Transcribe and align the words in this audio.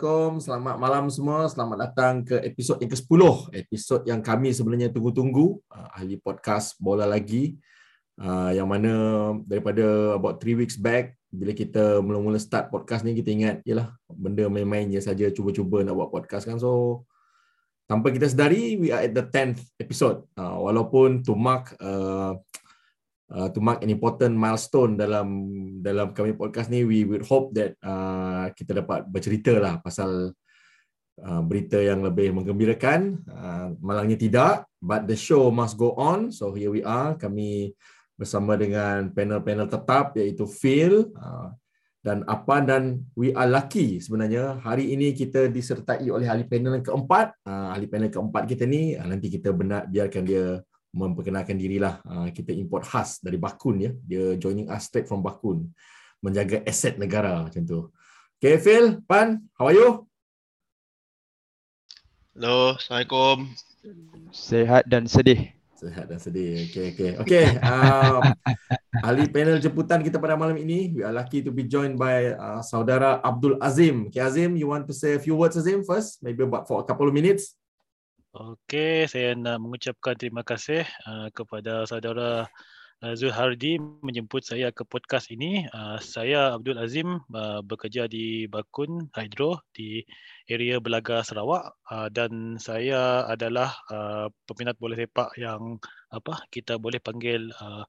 Assalamualaikum. 0.00 0.40
Selamat 0.40 0.76
malam 0.80 1.04
semua. 1.12 1.44
Selamat 1.44 1.76
datang 1.84 2.24
ke 2.24 2.40
episod 2.40 2.80
yang 2.80 2.88
ke-10. 2.88 3.22
Episod 3.52 4.00
yang 4.08 4.24
kami 4.24 4.48
sebenarnya 4.48 4.88
tunggu-tunggu. 4.88 5.60
Uh, 5.68 5.88
ahli 5.92 6.16
podcast 6.16 6.80
Bola 6.80 7.04
Lagi. 7.04 7.60
Uh, 8.16 8.48
yang 8.56 8.64
mana 8.64 8.92
daripada 9.44 10.16
about 10.16 10.40
3 10.40 10.56
weeks 10.56 10.80
back, 10.80 11.20
bila 11.28 11.52
kita 11.52 12.00
mula-mula 12.00 12.40
start 12.40 12.72
podcast 12.72 13.04
ni, 13.04 13.12
kita 13.12 13.28
ingat, 13.28 13.56
yalah, 13.68 13.92
benda 14.08 14.48
main-main 14.48 14.88
je 14.88 15.04
saja 15.04 15.28
cuba-cuba 15.28 15.84
nak 15.84 15.92
buat 15.92 16.08
podcast 16.08 16.48
kan. 16.48 16.56
So, 16.56 17.04
tanpa 17.84 18.08
kita 18.08 18.24
sedari, 18.24 18.80
we 18.80 18.88
are 18.88 19.04
at 19.04 19.12
the 19.12 19.28
10th 19.28 19.60
episode. 19.76 20.24
Uh, 20.32 20.64
walaupun 20.64 21.20
to 21.20 21.36
mark 21.36 21.76
uh, 21.76 22.40
uh, 23.34 23.48
to 23.50 23.58
mark 23.62 23.80
an 23.80 23.90
important 23.90 24.34
milestone 24.34 24.98
dalam 24.98 25.28
dalam 25.80 26.12
kami 26.12 26.34
podcast 26.34 26.68
ni 26.68 26.82
we 26.82 27.06
would 27.06 27.24
hope 27.24 27.54
that 27.54 27.78
uh, 27.80 28.50
kita 28.52 28.82
dapat 28.82 29.06
bercerita 29.06 29.56
lah 29.56 29.78
pasal 29.80 30.34
uh, 31.22 31.42
berita 31.44 31.78
yang 31.78 32.02
lebih 32.04 32.34
menggembirakan. 32.34 33.22
Uh, 33.30 33.66
malangnya 33.80 34.18
tidak 34.18 34.54
but 34.82 35.06
the 35.06 35.16
show 35.16 35.48
must 35.48 35.78
go 35.78 35.94
on. 35.96 36.34
So 36.34 36.52
here 36.52 36.72
we 36.72 36.82
are 36.82 37.14
kami 37.16 37.72
bersama 38.20 38.52
dengan 38.52 39.08
panel-panel 39.16 39.64
tetap 39.64 40.12
iaitu 40.12 40.44
Phil 40.44 41.08
uh, 41.16 41.48
dan 42.04 42.24
apa 42.28 42.64
dan 42.64 43.00
we 43.16 43.32
are 43.32 43.48
lucky 43.48 44.00
sebenarnya. 44.00 44.60
Hari 44.60 44.92
ini 44.92 45.16
kita 45.16 45.48
disertai 45.48 46.04
oleh 46.08 46.28
ahli 46.28 46.44
panel 46.44 46.80
yang 46.80 46.84
keempat. 46.84 47.32
Uh, 47.44 47.72
ahli 47.72 47.88
panel 47.88 48.12
keempat 48.12 48.44
kita 48.44 48.68
ni 48.68 48.96
uh, 48.96 49.06
nanti 49.08 49.32
kita 49.32 49.52
benar 49.56 49.88
biarkan 49.88 50.24
dia 50.24 50.60
memperkenalkan 50.90 51.54
dirilah. 51.54 52.02
Uh, 52.02 52.28
kita 52.34 52.50
import 52.54 52.82
khas 52.86 53.22
dari 53.22 53.38
Bakun 53.38 53.76
ya. 53.78 53.90
Dia 54.06 54.34
joining 54.36 54.66
us 54.70 54.90
straight 54.90 55.06
from 55.06 55.22
Bakun. 55.22 55.70
Menjaga 56.20 56.60
aset 56.66 56.98
negara 57.00 57.46
macam 57.46 57.62
tu. 57.64 57.88
Okay 58.40 58.56
Phil 58.60 59.00
Pan 59.04 59.40
how 59.56 59.70
are 59.70 59.76
you? 59.76 60.04
Hello 62.34 62.76
Assalamualaikum. 62.76 63.52
Sehat 64.32 64.84
dan 64.88 65.08
sedih. 65.08 65.52
Sehat 65.76 66.12
dan 66.12 66.20
sedih. 66.20 66.68
Okay 66.68 66.92
okay. 66.92 67.10
Okay 67.24 67.46
um, 67.60 68.20
ahli 69.06 69.24
panel 69.32 69.56
jemputan 69.62 70.04
kita 70.04 70.20
pada 70.20 70.36
malam 70.36 70.56
ini 70.60 70.92
we 70.92 71.00
are 71.00 71.14
lucky 71.14 71.40
to 71.40 71.52
be 71.54 71.64
joined 71.64 71.96
by 71.96 72.36
uh, 72.36 72.60
saudara 72.60 73.22
Abdul 73.24 73.56
Azim. 73.62 74.08
Okay 74.12 74.20
Azim 74.20 74.58
you 74.58 74.68
want 74.68 74.84
to 74.84 74.92
say 74.96 75.16
a 75.16 75.22
few 75.22 75.36
words 75.38 75.56
Azim 75.56 75.86
first? 75.86 76.20
Maybe 76.20 76.44
about 76.44 76.68
for 76.68 76.82
a 76.82 76.86
couple 76.88 77.08
of 77.08 77.16
minutes 77.16 77.59
Okey, 78.30 79.10
saya 79.10 79.34
nak 79.34 79.58
mengucapkan 79.58 80.14
terima 80.14 80.46
kasih 80.46 80.86
uh, 81.02 81.34
kepada 81.34 81.82
saudara 81.82 82.46
uh, 83.02 83.14
Zul 83.18 83.34
Hardi 83.34 83.74
menjemput 84.06 84.46
saya 84.46 84.70
ke 84.70 84.86
podcast 84.86 85.34
ini. 85.34 85.66
Uh, 85.74 85.98
saya 85.98 86.54
Abdul 86.54 86.78
Azim 86.78 87.18
uh, 87.34 87.58
bekerja 87.58 88.06
di 88.06 88.46
Bakun 88.46 89.10
Hydro 89.18 89.66
di 89.74 90.06
area 90.46 90.78
Belaga 90.78 91.26
Sarawak. 91.26 91.74
Uh, 91.90 92.06
dan 92.14 92.54
saya 92.62 93.26
adalah 93.26 93.74
uh, 93.90 94.30
peminat 94.46 94.78
bola 94.78 94.94
sepak 94.94 95.34
yang 95.34 95.82
apa 96.14 96.46
kita 96.54 96.78
boleh 96.78 97.02
panggil 97.02 97.50
uh, 97.58 97.82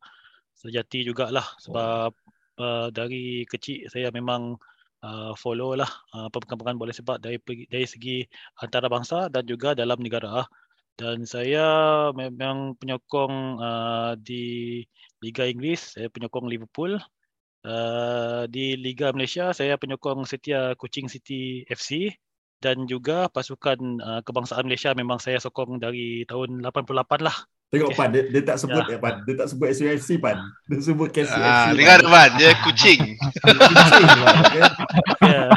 sejati 0.57 1.05
jugalah. 1.05 1.45
Sebab 1.61 2.17
uh, 2.57 2.89
dari 2.89 3.45
kecil 3.45 3.85
saya 3.93 4.09
memang 4.09 4.57
uh, 4.57 4.80
follow 5.33 5.73
lah 5.73 5.89
uh, 6.13 6.29
perkembangan 6.29 6.77
bola 6.77 6.93
sepak 6.93 7.17
dari 7.21 7.41
dari 7.65 7.87
segi 7.89 8.21
antarabangsa 8.61 9.33
dan 9.33 9.43
juga 9.49 9.73
dalam 9.73 9.97
negara. 9.97 10.45
Dan 10.93 11.25
saya 11.25 11.65
memang 12.13 12.77
penyokong 12.77 13.57
uh, 13.57 14.13
di 14.19 14.79
Liga 15.23 15.49
Inggeris 15.49 15.97
saya 15.97 16.07
penyokong 16.13 16.45
Liverpool. 16.45 17.01
Uh, 17.61 18.49
di 18.49 18.73
Liga 18.73 19.13
Malaysia 19.13 19.53
saya 19.53 19.77
penyokong 19.77 20.25
setia 20.25 20.73
Kuching 20.77 21.05
City 21.05 21.61
FC 21.69 22.09
dan 22.61 22.89
juga 22.89 23.29
pasukan 23.29 23.79
uh, 24.01 24.21
kebangsaan 24.25 24.65
Malaysia 24.65 24.93
memang 24.97 25.21
saya 25.21 25.37
sokong 25.37 25.77
dari 25.77 26.25
tahun 26.25 26.61
88 26.65 27.21
lah 27.21 27.37
Tengok 27.71 27.95
Pan, 27.95 28.11
dia, 28.11 28.27
dia 28.27 28.43
tak 28.43 28.59
sebut 28.59 28.83
ya. 28.83 28.99
Pan. 28.99 29.23
Dia 29.23 29.33
tak 29.39 29.47
sebut 29.47 29.71
SUFC 29.71 30.19
Pan. 30.19 30.35
Dia 30.67 30.83
sebut 30.83 31.07
KCFC. 31.07 31.39
Ah, 31.39 31.71
dengar 31.71 32.03
Pan, 32.03 32.35
dia 32.35 32.51
kucing. 32.67 33.15
kucing 33.47 34.07
lah, 34.19 34.35
okay? 34.43 34.63
yeah. 35.23 35.47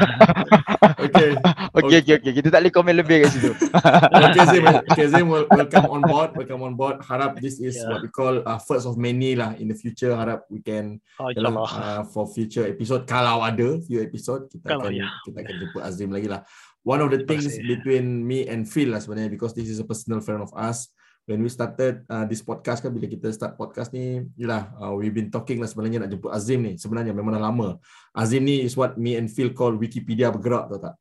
okay. 1.02 1.28
okay, 1.74 1.98
okay, 2.06 2.14
okay. 2.22 2.32
Kita 2.38 2.54
tak 2.54 2.62
boleh 2.62 2.70
komen 2.70 2.94
lebih 3.02 3.26
kat 3.26 3.34
situ. 3.34 3.50
okay, 4.30 4.46
Zim. 4.46 4.62
Okay, 4.94 5.06
Zim, 5.10 5.26
welcome 5.26 5.90
on 5.90 6.06
board. 6.06 6.30
Welcome 6.38 6.62
on 6.62 6.78
board. 6.78 7.02
Harap 7.02 7.42
this 7.42 7.58
is 7.58 7.74
yeah. 7.74 7.90
what 7.90 8.06
we 8.06 8.10
call 8.14 8.46
uh, 8.46 8.62
first 8.62 8.86
of 8.86 8.94
many 8.94 9.34
lah 9.34 9.58
in 9.58 9.66
the 9.66 9.74
future. 9.74 10.14
Harap 10.14 10.46
we 10.46 10.62
can 10.62 11.02
oh, 11.18 11.34
yalah, 11.34 11.66
uh, 11.66 12.02
for 12.06 12.30
future 12.30 12.62
episode. 12.62 13.10
Kalau 13.10 13.42
ada 13.42 13.82
few 13.82 13.98
episode, 13.98 14.46
kita 14.54 14.70
kalau 14.70 14.86
akan 14.86 15.02
ya. 15.02 15.10
kita 15.26 15.42
akan 15.42 15.54
jemput 15.66 15.82
Azim 15.82 16.14
lagi 16.14 16.30
lah. 16.30 16.46
One 16.86 17.02
of 17.02 17.10
the 17.10 17.26
things 17.26 17.58
between 17.58 18.22
me 18.22 18.46
and 18.46 18.70
Phil 18.70 18.94
lah 18.94 19.02
sebenarnya 19.02 19.34
because 19.34 19.50
this 19.50 19.66
is 19.66 19.82
a 19.82 19.86
personal 19.88 20.22
friend 20.22 20.46
of 20.46 20.54
us 20.54 20.94
when 21.24 21.40
we 21.40 21.48
started 21.48 22.04
uh, 22.08 22.24
this 22.28 22.44
podcast 22.44 22.84
kan 22.84 22.92
bila 22.92 23.08
kita 23.08 23.32
start 23.32 23.56
podcast 23.56 23.92
ni 23.96 24.28
yalah 24.36 24.76
uh, 24.76 24.92
we've 24.92 25.12
been 25.12 25.32
talking 25.32 25.56
lah 25.56 25.68
sebenarnya 25.68 26.04
nak 26.04 26.10
jemput 26.12 26.32
Azim 26.32 26.60
ni. 26.60 26.76
Sebenarnya 26.76 27.16
memang 27.16 27.36
dah 27.36 27.42
lama. 27.48 27.80
Azim 28.12 28.44
ni 28.44 28.64
is 28.64 28.76
what 28.76 29.00
me 29.00 29.16
and 29.16 29.32
Phil 29.32 29.56
call 29.56 29.76
Wikipedia 29.80 30.28
bergerak 30.28 30.68
tahu 30.68 30.80
tak? 30.80 30.94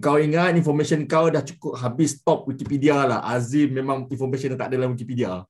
Kau 0.00 0.16
ingat 0.16 0.56
information 0.56 1.04
kau 1.04 1.28
dah 1.28 1.44
cukup 1.44 1.76
habis 1.80 2.20
top 2.20 2.48
Wikipedia 2.48 3.04
lah. 3.04 3.20
Azim 3.24 3.72
memang 3.72 4.08
information 4.08 4.56
yang 4.56 4.60
tak 4.60 4.72
ada 4.72 4.76
dalam 4.80 4.92
Wikipedia. 4.92 5.44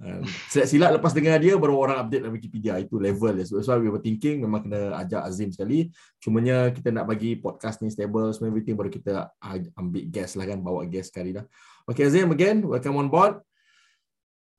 Uh, 0.00 0.24
silap-silap 0.48 0.96
lepas 0.96 1.12
dengar 1.12 1.36
dia 1.36 1.60
baru 1.60 1.76
orang 1.76 2.02
update 2.02 2.26
dalam 2.26 2.34
Wikipedia. 2.34 2.82
Itu 2.82 2.98
level 2.98 3.46
so 3.46 3.62
that's 3.62 3.70
why 3.70 3.78
we 3.78 3.86
were 3.86 4.02
thinking 4.02 4.42
memang 4.42 4.66
kena 4.66 4.98
ajak 5.06 5.22
Azim 5.22 5.54
sekali. 5.54 5.86
Cumanya 6.18 6.74
kita 6.74 6.90
nak 6.90 7.06
bagi 7.06 7.38
podcast 7.38 7.78
ni 7.78 7.94
stable 7.94 8.34
semua 8.34 8.50
everything 8.50 8.74
baru 8.74 8.90
kita 8.90 9.30
ambil 9.78 10.02
guest 10.10 10.34
lah 10.34 10.50
kan 10.50 10.58
bawa 10.58 10.82
guest 10.90 11.14
sekali 11.14 11.30
dah 11.38 11.46
Okay, 11.90 12.06
Azim, 12.06 12.30
again, 12.30 12.62
welcome 12.62 12.94
on 13.02 13.10
board. 13.10 13.42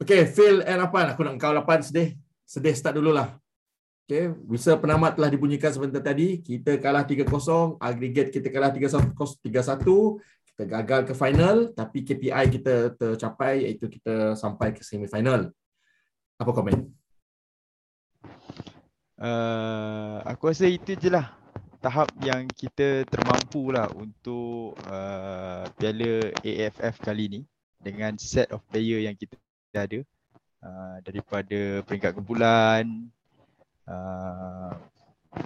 Okay, 0.04 0.28
Phil 0.28 0.60
and 0.68 0.84
Apan, 0.84 1.16
aku 1.16 1.24
nak 1.24 1.40
kau 1.40 1.56
lapan 1.56 1.80
sedih. 1.80 2.20
Sedih 2.44 2.76
start 2.76 3.00
dululah. 3.00 3.40
Okay, 4.04 4.28
whistle 4.44 4.76
penamat 4.76 5.16
telah 5.16 5.32
dibunyikan 5.32 5.72
sebentar 5.72 6.04
tadi. 6.04 6.44
Kita 6.44 6.76
kalah 6.76 7.08
3-0, 7.08 7.80
aggregate 7.80 8.36
kita 8.36 8.52
kalah 8.52 8.76
3-1. 8.76 9.48
Kita 10.44 10.64
gagal 10.68 11.02
ke 11.08 11.14
final, 11.16 11.72
tapi 11.72 12.04
KPI 12.04 12.46
kita 12.52 13.00
tercapai 13.00 13.64
iaitu 13.64 13.88
kita 13.88 14.36
sampai 14.36 14.76
ke 14.76 14.84
semifinal. 14.84 15.56
Apa 16.36 16.52
komen? 16.52 16.84
Uh, 19.16 20.20
aku 20.28 20.52
rasa 20.52 20.68
itu 20.68 21.00
je 21.00 21.08
lah 21.08 21.41
tahap 21.82 22.14
yang 22.22 22.46
kita 22.54 23.04
termampu 23.10 23.74
lah 23.74 23.90
untuk 23.98 24.78
uh, 24.86 25.66
piala 25.76 26.30
AFF 26.46 27.02
kali 27.02 27.26
ni 27.28 27.42
dengan 27.82 28.14
set 28.22 28.54
of 28.54 28.62
player 28.70 29.02
yang 29.02 29.18
kita 29.18 29.36
ada. 29.74 30.06
Uh, 30.62 31.02
daripada 31.02 31.82
peringkat 31.90 32.14
kumpulan 32.14 32.86
uh, 33.90 34.78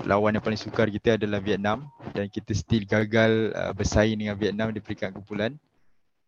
lawan 0.04 0.36
yang 0.36 0.44
paling 0.44 0.60
sukar 0.60 0.92
kita 0.92 1.16
adalah 1.16 1.40
Vietnam 1.40 1.88
dan 2.12 2.28
kita 2.28 2.52
still 2.52 2.84
gagal 2.84 3.56
uh, 3.56 3.72
bersaing 3.72 4.20
dengan 4.20 4.36
Vietnam 4.36 4.76
di 4.76 4.84
peringkat 4.84 5.16
kumpulan. 5.16 5.56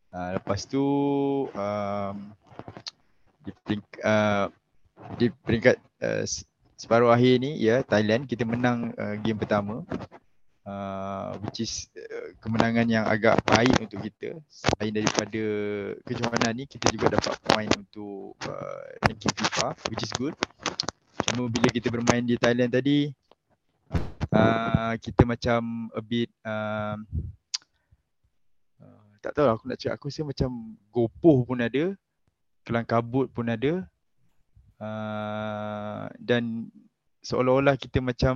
Uh, 0.07 0.39
lepas 0.39 0.63
tu 0.63 0.85
um, 1.51 2.15
di 3.43 3.51
peringkat, 3.67 3.99
uh, 4.07 4.47
di 5.19 5.27
peringkat 5.43 5.75
uh, 5.99 6.23
separuh 6.77 7.09
akhir 7.09 7.41
ni 7.41 7.57
ya 7.57 7.81
Thailand 7.81 8.29
kita 8.29 8.45
menang 8.45 8.93
uh, 8.95 9.17
game 9.19 9.41
pertama. 9.41 9.81
Uh, 10.67 11.31
which 11.47 11.63
is 11.63 11.87
uh, 11.95 12.35
kemenangan 12.43 12.83
yang 12.91 13.07
agak 13.07 13.39
baik 13.47 13.71
untuk 13.79 14.03
kita. 14.03 14.35
Selain 14.51 14.91
daripada 14.91 15.43
kejohanan 16.03 16.53
ni 16.59 16.67
kita 16.67 16.91
juga 16.91 17.15
dapat 17.15 17.39
point 17.47 17.71
untuk 17.71 18.35
uh, 18.43 18.83
ranking 19.07 19.31
FIFA 19.31 19.79
which 19.87 20.03
is 20.03 20.11
good. 20.19 20.35
Cuma 21.31 21.47
bila 21.47 21.71
kita 21.71 21.87
bermain 21.87 22.19
di 22.19 22.35
Thailand 22.35 22.75
tadi 22.75 23.15
uh, 24.35 24.93
kita 24.99 25.23
macam 25.23 25.87
a 25.95 26.03
bit 26.03 26.27
uh, 26.43 26.99
uh, 28.83 29.11
tak 29.23 29.39
tahu 29.39 29.47
lah 29.47 29.55
aku 29.55 29.71
nak 29.71 29.79
cakap. 29.79 29.95
Aku 29.95 30.11
rasa 30.11 30.27
macam 30.27 30.49
gopoh 30.91 31.47
pun 31.47 31.63
ada 31.63 31.95
kelang 32.67 32.83
kabut 32.83 33.31
pun 33.31 33.47
ada 33.47 33.87
uh, 34.81 36.05
dan 36.19 36.73
seolah-olah 37.21 37.75
kita 37.75 37.99
macam 37.99 38.35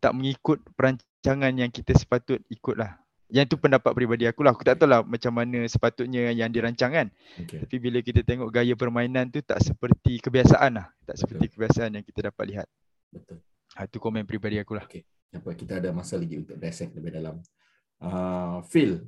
tak 0.00 0.12
mengikut 0.12 0.60
perancangan 0.76 1.52
yang 1.56 1.70
kita 1.72 1.96
sepatut 1.96 2.42
ikut 2.52 2.76
lah. 2.76 2.98
Yang 3.26 3.54
tu 3.54 3.56
pendapat 3.58 3.90
peribadi 3.90 4.22
aku 4.30 4.46
lah. 4.46 4.54
Aku 4.54 4.62
tak 4.62 4.78
tahu 4.78 4.86
lah 4.86 5.02
macam 5.02 5.34
mana 5.34 5.66
sepatutnya 5.66 6.30
yang 6.30 6.46
dirancang 6.46 6.94
kan. 6.94 7.06
Okay. 7.42 7.58
Tapi 7.66 7.76
bila 7.82 7.98
kita 7.98 8.22
tengok 8.22 8.54
gaya 8.54 8.78
permainan 8.78 9.34
tu 9.34 9.42
tak 9.42 9.58
seperti 9.58 10.22
kebiasaan 10.22 10.78
lah. 10.78 10.86
Tak 11.02 11.18
seperti 11.18 11.50
Betul. 11.50 11.54
kebiasaan 11.58 11.90
yang 11.98 12.04
kita 12.06 12.30
dapat 12.30 12.44
lihat. 12.54 12.66
Betul. 13.10 13.42
Ha, 13.74 13.90
itu 13.90 13.98
komen 13.98 14.22
peribadi 14.22 14.62
aku 14.62 14.78
lah. 14.78 14.86
Okay. 14.86 15.02
Apa, 15.34 15.58
kita 15.58 15.82
ada 15.82 15.90
masa 15.90 16.14
lagi 16.16 16.38
untuk 16.38 16.54
dissect 16.54 16.94
lebih 16.94 17.18
dalam. 17.18 17.42
Uh, 17.98 18.62
Phil, 18.70 19.02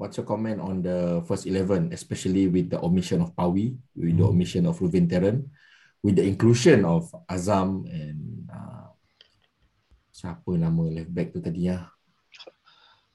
what's 0.00 0.16
your 0.16 0.24
comment 0.24 0.56
on 0.64 0.80
the 0.80 1.20
first 1.28 1.44
11 1.44 1.92
especially 1.92 2.48
with 2.48 2.72
the 2.72 2.80
omission 2.80 3.20
of 3.20 3.36
Pawi 3.36 3.76
with 3.92 4.16
the 4.16 4.24
hmm. 4.24 4.32
omission 4.32 4.64
of 4.64 4.80
Ruvin 4.80 5.04
Terran 5.04 5.44
with 6.00 6.16
the 6.16 6.24
inclusion 6.24 6.88
of 6.88 7.12
Azam 7.28 7.84
and 7.84 8.48
uh, 8.48 8.88
siapa 10.08 10.56
nama 10.56 10.88
left 10.88 11.12
back 11.12 11.36
tu 11.36 11.44
tadi 11.44 11.68
ya? 11.68 11.84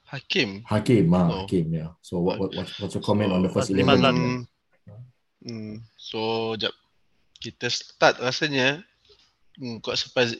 Hakim. 0.06 0.62
Hakim, 0.70 1.10
ah, 1.18 1.26
Oh. 1.26 1.30
Hakim 1.44 1.74
ya. 1.74 1.98
So 2.06 2.22
what, 2.22 2.38
what 2.38 2.54
what 2.54 2.70
what's 2.78 2.94
your 2.94 3.02
comment 3.02 3.34
So, 3.34 3.36
on 3.36 3.42
the 3.42 3.50
first 3.50 3.74
Lima 3.74 3.98
eleven? 3.98 4.46
belas. 4.46 4.54
Hmm, 5.46 5.78
so 5.98 6.54
jap 6.58 6.74
kita 7.42 7.70
start 7.74 8.22
rasanya 8.22 8.86
hmm, 9.58 9.82
quite 9.82 9.98
surprised. 9.98 10.38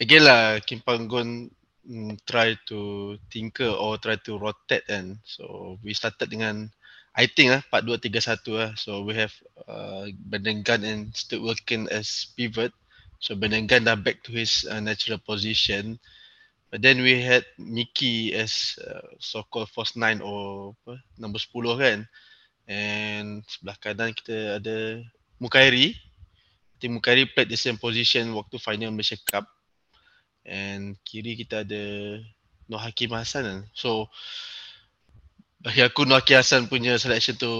Again 0.00 0.24
lah 0.24 0.60
Kim 0.64 0.80
Panggon 0.80 1.52
hmm, 1.86 2.16
try 2.24 2.56
to 2.66 3.14
tinker 3.30 3.68
or 3.68 4.00
try 4.00 4.16
to 4.24 4.40
rotate 4.40 4.84
kan. 4.88 5.20
So 5.24 5.76
we 5.84 5.92
started 5.92 6.32
dengan 6.32 6.72
I 7.14 7.30
think 7.30 7.54
ah 7.54 7.62
4-2-3-1 7.70 8.50
lah. 8.58 8.70
So 8.74 9.06
we 9.06 9.14
have 9.14 9.30
uh, 9.70 10.10
Benengan 10.26 10.82
and 10.82 11.14
Stuart 11.14 11.46
Wilkin 11.46 11.86
as 11.94 12.34
pivot. 12.34 12.74
So 13.22 13.38
Benengan 13.38 13.86
dah 13.86 13.94
back 13.94 14.26
to 14.26 14.34
his 14.34 14.66
uh, 14.66 14.82
natural 14.82 15.22
position. 15.22 16.02
But 16.74 16.82
then 16.82 17.06
we 17.06 17.22
had 17.22 17.46
Mickey 17.54 18.34
as 18.34 18.74
uh, 18.82 19.14
so-called 19.22 19.70
false 19.70 19.94
nine 19.94 20.18
or 20.18 20.74
apa, 20.82 20.98
nombor 21.14 21.38
10 21.38 21.78
kan. 21.78 21.98
And 22.66 23.46
sebelah 23.46 23.78
kanan 23.78 24.10
kita 24.10 24.58
ada 24.58 24.98
Mukairi. 25.38 25.94
Think 26.82 26.98
Mukairi 26.98 27.30
played 27.30 27.46
the 27.46 27.54
same 27.54 27.78
position 27.78 28.34
waktu 28.34 28.58
final 28.58 28.90
Malaysia 28.90 29.14
Cup. 29.22 29.46
And 30.44 31.00
kiri 31.04 31.40
kita 31.40 31.64
ada 31.64 31.82
Noh 32.68 32.80
Hakim 32.80 33.12
Hassan 33.12 33.44
kan. 33.44 33.60
So 33.72 34.08
bagi 35.64 35.80
aku 35.80 36.04
Noh 36.04 36.20
Hakim 36.20 36.40
Hassan 36.40 36.68
punya 36.68 36.96
selection 37.00 37.36
tu 37.40 37.52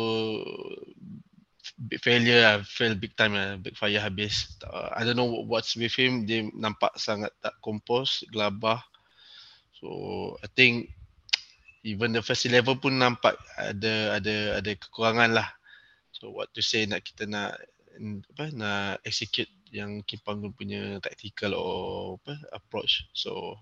big 1.81 1.99
failure 2.01 2.41
lah, 2.45 2.57
fail 2.63 2.95
big 2.95 3.17
time 3.19 3.35
lah, 3.35 3.59
big 3.59 3.75
fire 3.75 3.99
habis. 3.99 4.55
Uh, 4.63 4.93
I 4.95 5.03
don't 5.03 5.19
know 5.19 5.45
what's 5.49 5.75
with 5.75 5.97
him, 5.97 6.29
dia 6.29 6.47
nampak 6.55 6.95
sangat 6.95 7.35
tak 7.43 7.57
kompos, 7.59 8.23
gelabah. 8.31 8.79
So 9.83 9.89
I 10.41 10.49
think 10.55 10.95
even 11.85 12.15
the 12.15 12.23
first 12.23 12.47
11 12.47 12.81
pun 12.81 12.97
nampak 12.97 13.37
ada 13.59 14.17
ada 14.17 14.37
ada 14.63 14.71
kekurangan 14.79 15.35
lah. 15.35 15.49
So 16.15 16.31
what 16.31 16.55
to 16.55 16.63
say 16.63 16.87
nak 16.87 17.05
kita 17.05 17.27
nak 17.27 17.59
apa 18.35 18.51
nak 18.55 19.05
execute 19.07 19.51
yang 19.75 20.07
Kim 20.07 20.23
Panggun 20.23 20.55
punya 20.55 21.03
tactical 21.03 21.59
or 21.59 22.23
apa 22.23 22.39
approach. 22.55 23.11
So 23.11 23.59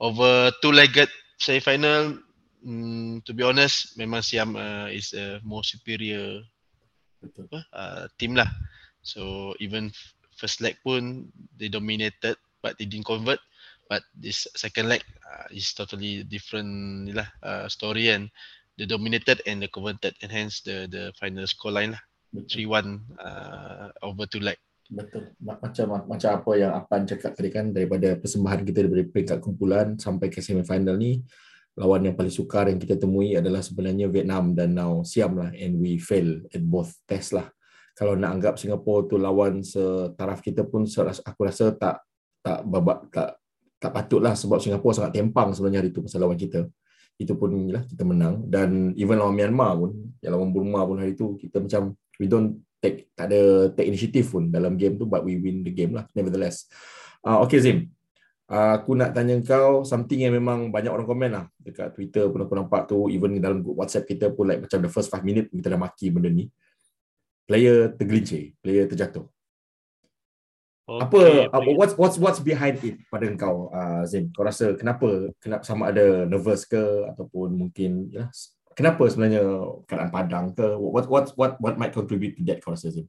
over 0.00 0.48
two-legged 0.64 1.12
semi 1.36 1.60
final 1.60 2.16
mm, 2.64 3.20
to 3.28 3.36
be 3.36 3.44
honest 3.44 3.92
memang 4.00 4.24
Siam 4.24 4.56
uh, 4.56 4.88
is 4.88 5.12
a 5.12 5.36
more 5.44 5.60
superior 5.60 6.40
Betul. 7.20 7.44
apa 7.52 7.60
uh, 7.76 8.04
team 8.16 8.32
lah. 8.32 8.48
So 9.04 9.52
even 9.60 9.92
first 10.32 10.64
leg 10.64 10.80
pun 10.80 11.28
they 11.60 11.68
dominated 11.68 12.40
but 12.64 12.80
they 12.80 12.88
didn't 12.88 13.06
convert. 13.06 13.38
But 13.92 14.08
this 14.16 14.48
second 14.56 14.88
leg 14.88 15.04
uh, 15.28 15.52
is 15.52 15.76
totally 15.76 16.24
different 16.24 17.04
ni 17.04 17.12
lah 17.12 17.28
uh, 17.44 17.68
story 17.68 18.08
and 18.08 18.32
they 18.80 18.88
dominated 18.88 19.44
and 19.44 19.60
they 19.60 19.68
converted 19.68 20.16
and 20.24 20.32
hence 20.32 20.64
the 20.64 20.88
the 20.88 21.12
final 21.20 21.44
score 21.44 21.76
line 21.76 21.92
lah 21.92 22.02
Betul. 22.32 22.72
3-1 22.72 23.20
uh, 23.20 23.86
over 24.00 24.24
two 24.24 24.40
leg. 24.40 24.56
Betul. 24.90 25.34
Ma- 25.42 25.60
Macam 25.62 25.86
macam 26.10 26.30
apa 26.34 26.50
yang 26.58 26.72
Apan 26.74 27.06
cakap 27.06 27.38
tadi 27.38 27.50
kan 27.54 27.70
daripada 27.70 28.18
persembahan 28.18 28.60
kita 28.66 28.78
daripada 28.82 29.04
peringkat 29.08 29.38
kumpulan 29.38 29.86
sampai 30.00 30.26
ke 30.32 30.42
semifinal 30.42 30.98
ni 30.98 31.22
lawan 31.72 32.04
yang 32.04 32.16
paling 32.18 32.32
sukar 32.32 32.68
yang 32.68 32.76
kita 32.76 33.00
temui 33.00 33.32
adalah 33.32 33.64
sebenarnya 33.64 34.12
Vietnam 34.12 34.52
dan 34.52 34.76
now 34.76 35.00
Siam 35.00 35.40
lah 35.40 35.48
and 35.56 35.80
we 35.80 35.96
fail 35.96 36.44
at 36.52 36.60
both 36.60 36.92
test 37.08 37.32
lah. 37.32 37.48
Kalau 37.96 38.16
nak 38.16 38.40
anggap 38.40 38.54
Singapura 38.60 39.08
tu 39.08 39.16
lawan 39.16 39.64
setaraf 39.64 40.40
kita 40.44 40.64
pun 40.68 40.84
aku 40.84 41.40
rasa 41.44 41.72
tak 41.76 42.04
tak 42.42 42.60
babak 42.66 43.08
tak 43.08 43.40
tak 43.80 43.90
patut 43.92 44.20
lah 44.20 44.36
sebab 44.36 44.60
Singapura 44.60 44.92
sangat 44.92 45.16
tempang 45.16 45.52
sebenarnya 45.56 45.80
hari 45.84 45.90
tu 45.94 46.04
pasal 46.04 46.20
lawan 46.24 46.36
kita. 46.36 46.68
Itu 47.16 47.36
pun 47.36 47.52
lah 47.72 47.84
kita 47.88 48.04
menang 48.04 48.48
dan 48.48 48.92
even 48.96 49.16
lawan 49.20 49.36
Myanmar 49.36 49.72
pun 49.76 49.92
yang 50.20 50.36
lawan 50.36 50.52
Burma 50.52 50.84
pun 50.84 51.00
hari 51.00 51.16
tu 51.16 51.40
kita 51.40 51.60
macam 51.60 51.96
we 52.20 52.28
don't 52.28 52.60
take 52.82 53.14
tak 53.14 53.30
ada 53.30 53.70
take 53.70 53.86
initiative 53.86 54.26
pun 54.26 54.50
dalam 54.50 54.74
game 54.74 54.98
tu 54.98 55.06
but 55.06 55.22
we 55.22 55.38
win 55.38 55.62
the 55.62 55.70
game 55.70 55.94
lah 55.94 56.10
nevertheless. 56.18 56.66
Uh, 57.22 57.38
okay 57.46 57.62
Zim. 57.62 57.86
Uh, 58.50 58.76
aku 58.76 58.98
nak 58.98 59.14
tanya 59.16 59.38
kau 59.40 59.86
something 59.86 60.18
yang 60.28 60.34
memang 60.34 60.68
banyak 60.68 60.92
orang 60.92 61.06
komen 61.08 61.30
lah 61.32 61.46
dekat 61.56 61.94
Twitter 61.96 62.28
pun 62.28 62.44
aku 62.44 62.52
nampak 62.58 62.84
tu 62.90 63.08
even 63.08 63.38
dalam 63.40 63.64
group 63.64 63.80
WhatsApp 63.80 64.04
kita 64.04 64.34
pun 64.34 64.50
like 64.50 64.60
macam 64.60 64.82
the 64.82 64.90
first 64.92 65.08
5 65.08 65.24
minute 65.24 65.46
kita 65.48 65.72
dah 65.72 65.80
maki 65.80 66.10
benda 66.10 66.28
ni. 66.28 66.50
Player 67.46 67.94
tergelincir, 67.94 68.52
player 68.60 68.84
terjatuh. 68.90 69.24
Apa 70.82 71.46
apa 71.48 71.70
what's 71.78 71.94
what's 71.94 72.18
what's 72.18 72.42
behind 72.42 72.76
it 72.82 72.98
pada 73.06 73.24
kau 73.38 73.70
uh, 73.70 74.02
Zim? 74.04 74.34
Kau 74.34 74.42
rasa 74.42 74.74
kenapa 74.74 75.30
kenapa 75.38 75.62
sama 75.62 75.94
ada 75.94 76.26
nervous 76.26 76.66
ke 76.66 76.82
ataupun 77.14 77.54
mungkin 77.54 78.10
ya 78.10 78.26
kenapa 78.78 79.08
sebenarnya 79.08 79.42
keadaan 79.88 80.10
padang 80.12 80.44
ke? 80.56 80.66
What 80.76 81.06
what 81.08 81.32
what 81.36 81.52
what 81.60 81.74
might 81.80 81.94
contribute 81.94 82.36
to 82.38 82.42
that 82.48 82.62
Zim? 82.78 83.06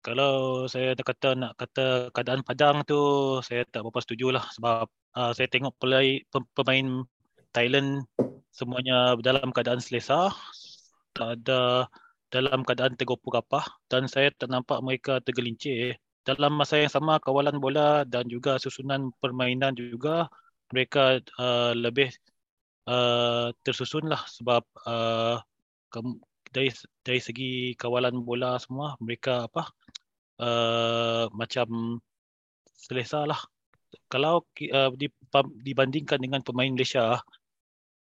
Kalau 0.00 0.64
saya 0.64 0.96
nak 0.96 1.06
kata 1.06 1.28
nak 1.36 1.52
kata 1.60 2.08
keadaan 2.16 2.40
padang 2.40 2.80
tu 2.88 2.96
saya 3.44 3.68
tak 3.68 3.84
berapa 3.84 4.00
setuju 4.00 4.32
lah. 4.32 4.44
Sebab 4.56 4.88
uh, 5.16 5.32
saya 5.36 5.46
tengok 5.52 5.76
pelai, 5.76 6.24
pem- 6.32 6.48
pemain 6.56 7.04
Thailand 7.52 8.08
semuanya 8.50 9.14
dalam 9.20 9.52
keadaan 9.52 9.78
selesa 9.78 10.32
tak 11.12 11.42
ada 11.42 11.86
dalam 12.30 12.62
keadaan 12.62 12.94
tergopoh 12.94 13.34
kapah 13.34 13.66
dan 13.90 14.06
saya 14.06 14.30
tak 14.32 14.48
nampak 14.48 14.78
mereka 14.80 15.18
tergelincir. 15.20 15.98
Dalam 16.22 16.54
masa 16.54 16.78
yang 16.78 16.92
sama 16.92 17.18
kawalan 17.18 17.58
bola 17.58 18.06
dan 18.06 18.28
juga 18.30 18.56
susunan 18.60 19.10
permainan 19.18 19.74
juga 19.74 20.30
mereka 20.70 21.18
uh, 21.42 21.74
lebih 21.74 22.14
uh, 22.88 23.52
tersusun 23.64 24.08
lah 24.08 24.22
sebab 24.28 24.62
uh, 24.86 25.40
kem- 25.92 26.22
dari 26.50 26.70
dari 27.04 27.20
segi 27.22 27.52
kawalan 27.78 28.22
bola 28.26 28.58
semua 28.58 28.98
mereka 28.98 29.46
apa 29.46 29.70
uh, 30.42 31.24
macam 31.34 32.00
selesa 32.74 33.28
lah 33.28 33.40
kalau 34.06 34.46
uh, 34.72 34.90
dibandingkan 35.62 36.18
dengan 36.22 36.40
pemain 36.46 36.70
Malaysia 36.70 37.18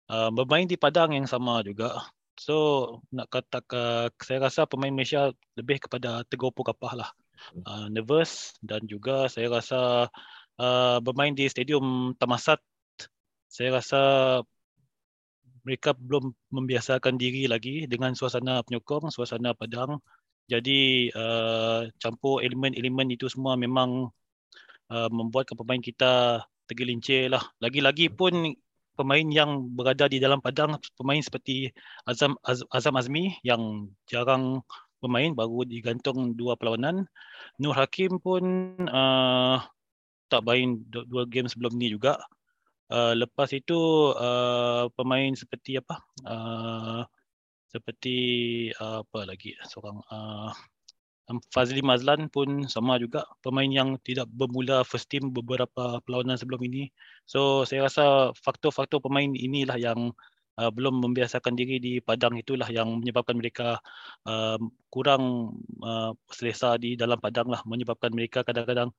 uh, 0.08 0.30
bermain 0.32 0.68
di 0.68 0.76
padang 0.76 1.16
yang 1.16 1.24
sama 1.24 1.64
juga. 1.64 2.12
So 2.40 2.56
nak 3.12 3.28
kata 3.32 3.60
uh, 3.72 4.06
saya 4.20 4.48
rasa 4.48 4.64
pemain 4.64 4.92
Malaysia 4.92 5.32
lebih 5.56 5.88
kepada 5.88 6.24
tergopoh 6.28 6.64
kapah 6.64 6.92
lah. 6.96 7.10
Uh, 7.64 7.88
nervous 7.88 8.52
dan 8.60 8.84
juga 8.84 9.24
saya 9.32 9.48
rasa 9.48 10.12
uh, 10.60 11.00
bermain 11.00 11.32
di 11.32 11.48
stadium 11.48 12.12
Tamasat 12.20 12.60
saya 13.50 13.80
rasa 13.80 14.00
mereka 15.66 15.92
belum 15.92 16.32
membiasakan 16.52 17.16
diri 17.20 17.46
lagi 17.46 17.84
dengan 17.86 18.16
suasana 18.16 18.64
penyokong, 18.64 19.12
suasana 19.12 19.52
padang. 19.56 20.00
Jadi 20.50 21.10
uh, 21.14 21.86
campur 22.02 22.42
elemen-elemen 22.42 23.14
itu 23.14 23.30
semua 23.30 23.54
memang 23.54 24.10
uh, 24.90 25.10
membuatkan 25.10 25.54
pemain 25.54 25.78
kita 25.78 26.42
tergelincir 26.66 27.30
lah. 27.30 27.42
Lagi-lagi 27.62 28.10
pun 28.10 28.54
pemain 28.98 29.26
yang 29.30 29.70
berada 29.72 30.10
di 30.10 30.18
dalam 30.18 30.42
padang, 30.42 30.76
pemain 30.98 31.22
seperti 31.22 31.70
Azam 32.04 32.34
Az, 32.42 32.66
Azam 32.74 32.98
Azmi 32.98 33.38
yang 33.46 33.88
jarang 34.10 34.60
bermain, 35.00 35.32
baru 35.32 35.64
digantung 35.64 36.36
dua 36.36 36.58
perlawanan. 36.58 37.08
Nur 37.56 37.72
Hakim 37.72 38.20
pun 38.20 38.76
uh, 38.90 39.62
tak 40.28 40.42
main 40.44 40.82
dua, 40.90 41.06
dua 41.08 41.22
game 41.30 41.48
sebelum 41.48 41.74
ni 41.78 41.94
juga. 41.94 42.20
Uh, 42.90 43.14
lepas 43.14 43.48
itu 43.54 44.10
uh, 44.18 44.90
pemain 44.98 45.30
seperti 45.38 45.78
apa? 45.78 46.02
Uh, 46.26 47.02
seperti 47.70 48.16
uh, 48.82 49.06
apa 49.06 49.30
lagi 49.30 49.54
seorang 49.70 50.02
uh, 50.10 50.50
Fazli 51.54 51.78
Mazlan 51.86 52.26
pun 52.26 52.66
sama 52.66 52.98
juga 52.98 53.22
pemain 53.38 53.70
yang 53.70 53.94
tidak 54.02 54.26
bermula 54.34 54.82
first 54.82 55.06
team 55.06 55.30
beberapa 55.30 56.02
perlawanan 56.02 56.34
sebelum 56.34 56.58
ini. 56.66 56.90
So 57.30 57.62
saya 57.62 57.86
rasa 57.86 58.34
faktor-faktor 58.34 58.98
pemain 58.98 59.30
inilah 59.30 59.78
yang 59.78 60.10
uh, 60.58 60.70
belum 60.74 60.98
membiasakan 60.98 61.54
diri 61.54 61.78
di 61.78 61.92
padang 62.02 62.34
itulah 62.34 62.66
yang 62.66 62.98
menyebabkan 62.98 63.38
mereka 63.38 63.78
uh, 64.26 64.58
kurang 64.90 65.54
uh, 65.86 66.10
selesa 66.34 66.74
di 66.82 66.98
dalam 66.98 67.22
padang 67.22 67.46
lah 67.46 67.62
menyebabkan 67.62 68.10
mereka 68.10 68.42
kadang-kadang 68.42 68.90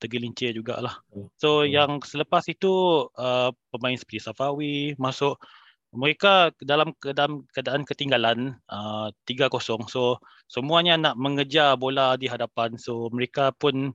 tergelincir 0.00 0.56
jugalah. 0.56 1.04
So 1.36 1.62
Hmm. 1.62 1.70
yang 1.70 1.90
selepas 2.00 2.48
itu 2.48 3.06
uh, 3.14 3.52
pemain 3.68 3.94
seperti 3.94 4.24
Safawi 4.24 4.96
masuk 4.96 5.36
mereka 5.92 6.54
dalam 6.62 6.94
keadaan, 6.96 7.44
keadaan 7.50 7.82
ketinggalan 7.84 8.56
uh, 8.70 9.10
3-0. 9.28 9.90
So 9.90 10.22
semuanya 10.48 10.96
nak 10.96 11.14
mengejar 11.20 11.76
bola 11.76 12.16
di 12.16 12.30
hadapan. 12.30 12.78
So 12.80 13.12
mereka 13.12 13.52
pun 13.52 13.92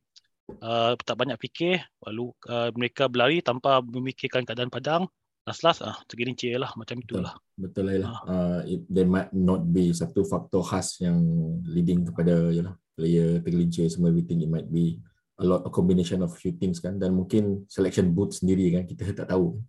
uh, 0.62 0.94
tak 1.02 1.18
banyak 1.18 1.40
fikir 1.40 1.82
lalu 2.06 2.32
uh, 2.52 2.70
mereka 2.76 3.10
berlari 3.10 3.42
tanpa 3.42 3.82
memikirkan 3.82 4.46
keadaan 4.46 4.70
padang. 4.70 5.04
Last-last 5.46 5.86
ah 5.86 6.02
tergelincir 6.10 6.58
lah 6.58 6.74
macam 6.74 6.98
itulah. 6.98 7.38
Betul 7.54 8.02
lah. 8.02 8.18
Ah. 8.18 8.20
Uh, 8.26 8.62
it, 8.66 8.82
there 8.90 9.06
might 9.06 9.30
not 9.30 9.62
be 9.62 9.94
satu 9.94 10.26
faktor 10.26 10.66
khas 10.66 10.98
yang 11.06 11.22
leading 11.70 12.02
kepada 12.02 12.50
yalah, 12.50 12.74
player 12.98 13.44
tergelincir 13.46 13.86
semua 13.92 14.10
everything 14.10 14.42
it 14.42 14.50
might 14.50 14.66
be 14.72 14.98
a 15.40 15.46
lot 15.46 15.62
of 15.68 15.72
combination 15.72 16.24
of 16.24 16.32
few 16.36 16.56
things 16.56 16.80
kan 16.80 16.96
dan 16.96 17.12
mungkin 17.12 17.68
selection 17.68 18.16
booth 18.16 18.40
sendiri 18.40 18.72
kan 18.76 18.84
kita 18.88 19.12
tak 19.12 19.28
tahu. 19.32 19.60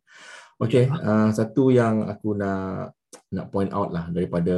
Okay, 0.56 0.88
uh, 0.88 1.28
satu 1.36 1.68
yang 1.68 2.08
aku 2.08 2.32
nak 2.32 2.96
nak 3.28 3.52
point 3.52 3.68
out 3.76 3.92
lah 3.92 4.08
daripada 4.08 4.54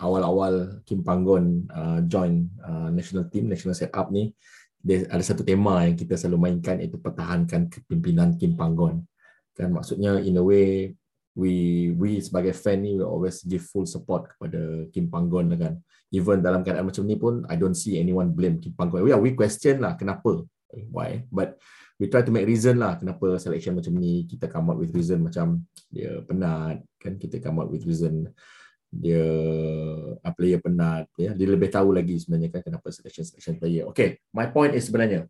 awal-awal 0.00 0.82
Kim 0.82 1.06
Panggon 1.06 1.68
uh, 1.70 2.02
join 2.08 2.50
uh, 2.64 2.90
national 2.90 3.30
team, 3.30 3.46
national 3.46 3.76
setup 3.76 4.10
ni, 4.10 4.34
dia 4.80 5.04
ada 5.12 5.20
satu 5.20 5.44
tema 5.44 5.84
yang 5.84 5.94
kita 5.94 6.16
selalu 6.16 6.50
mainkan 6.50 6.80
iaitu 6.80 6.96
pertahankan 6.96 7.68
kepimpinan 7.68 8.34
Kim 8.40 8.56
Panggon. 8.56 9.04
Kan 9.52 9.76
maksudnya 9.76 10.18
in 10.18 10.40
a 10.40 10.44
way 10.44 10.96
we 11.38 11.88
we 11.94 12.18
sebagai 12.18 12.54
fan 12.56 12.82
ni 12.82 12.98
we 12.98 13.04
always 13.06 13.42
give 13.46 13.62
full 13.62 13.86
support 13.86 14.30
kepada 14.34 14.90
Kim 14.90 15.06
Panggon 15.06 15.54
kan. 15.54 15.78
Even 16.10 16.42
dalam 16.42 16.66
keadaan 16.66 16.90
macam 16.90 17.06
ni 17.06 17.14
pun 17.14 17.46
I 17.46 17.54
don't 17.54 17.78
see 17.78 17.98
anyone 17.98 18.34
blame 18.34 18.58
Kim 18.58 18.74
Panggon. 18.74 19.06
Yeah, 19.06 19.20
we 19.20 19.38
question 19.38 19.82
lah 19.82 19.94
kenapa, 19.94 20.42
why, 20.90 21.22
but 21.30 21.60
we 22.00 22.08
try 22.08 22.24
to 22.24 22.32
make 22.32 22.48
reason 22.48 22.80
lah 22.80 22.96
kenapa 22.96 23.36
selection 23.36 23.76
macam 23.76 23.92
ni 24.00 24.24
kita 24.24 24.48
come 24.48 24.72
up 24.72 24.80
with 24.80 24.88
reason 24.96 25.20
macam 25.20 25.60
dia 25.92 26.24
penat 26.24 26.80
kan 26.96 27.20
kita 27.20 27.36
come 27.44 27.60
up 27.60 27.68
with 27.68 27.84
reason 27.84 28.24
dia 28.88 29.22
uh, 30.18 30.32
player 30.32 30.58
penat 30.64 31.06
ya 31.20 31.36
dia 31.36 31.46
lebih 31.46 31.68
tahu 31.68 31.92
lagi 31.92 32.16
sebenarnya 32.16 32.48
kan 32.48 32.64
kenapa 32.64 32.88
selection 32.88 33.22
selection 33.28 33.60
player 33.60 33.84
okay 33.84 34.16
my 34.32 34.48
point 34.48 34.72
is 34.72 34.88
sebenarnya 34.88 35.28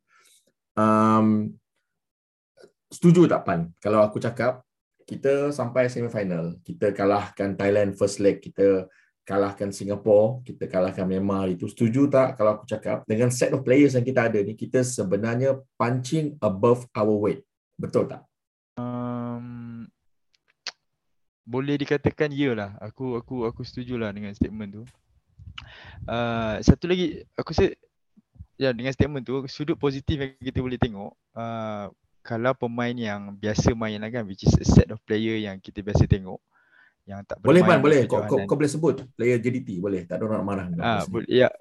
um, 0.79 1.51
setuju 2.87 3.27
tak 3.27 3.43
pan 3.43 3.75
kalau 3.83 4.07
aku 4.07 4.23
cakap 4.23 4.63
kita 5.11 5.51
sampai 5.51 5.91
semifinal 5.91 6.55
kita 6.63 6.95
kalahkan 6.95 7.59
Thailand 7.59 7.99
first 7.99 8.23
leg 8.23 8.39
kita 8.39 8.87
kalahkan 9.31 9.71
Singapore, 9.71 10.43
kita 10.43 10.67
kalahkan 10.67 11.07
Myanmar 11.07 11.47
itu. 11.47 11.71
Setuju 11.71 12.11
tak 12.11 12.35
kalau 12.35 12.59
aku 12.59 12.67
cakap 12.67 13.07
dengan 13.07 13.31
set 13.31 13.55
of 13.55 13.63
players 13.63 13.95
yang 13.95 14.03
kita 14.03 14.27
ada 14.27 14.43
ni, 14.43 14.59
kita 14.59 14.83
sebenarnya 14.83 15.55
punching 15.79 16.35
above 16.43 16.83
our 16.99 17.15
weight. 17.15 17.47
Betul 17.79 18.11
tak? 18.11 18.27
Um, 18.75 19.87
boleh 21.47 21.79
dikatakan 21.79 22.35
ya 22.35 22.59
lah. 22.59 22.75
Aku 22.83 23.15
aku 23.15 23.47
aku 23.47 23.63
setuju 23.63 24.03
lah 24.03 24.11
dengan 24.11 24.35
statement 24.35 24.83
tu. 24.83 24.85
Uh, 26.11 26.59
satu 26.67 26.91
lagi, 26.91 27.23
aku 27.39 27.55
rasa 27.55 27.71
ya 28.59 28.75
dengan 28.75 28.91
statement 28.91 29.23
tu, 29.23 29.47
sudut 29.47 29.79
positif 29.79 30.19
yang 30.19 30.35
kita 30.43 30.59
boleh 30.59 30.77
tengok, 30.81 31.13
uh, 31.39 31.87
kalau 32.21 32.53
pemain 32.53 32.93
yang 32.93 33.33
biasa 33.37 33.73
main 33.73 34.01
lah 34.01 34.13
kan, 34.13 34.25
which 34.29 34.45
is 34.45 34.55
a 34.61 34.67
set 34.67 34.89
of 34.93 35.01
player 35.09 35.41
yang 35.41 35.57
kita 35.59 35.81
biasa 35.81 36.05
tengok, 36.05 36.41
yang 37.09 37.25
tak 37.27 37.41
boleh 37.43 37.65
man 37.65 37.81
boleh. 37.83 38.05
kau, 38.07 38.23
kau, 38.29 38.39
kau 38.47 38.55
boleh 38.55 38.71
sebut 38.71 39.03
player 39.19 39.41
JDT 39.41 39.81
boleh. 39.81 40.07
Tak 40.07 40.21
ada 40.21 40.25
orang 40.31 40.43
marah 40.47 40.67
ah 40.79 41.03
boleh. 41.09 41.27
Ya. 41.27 41.51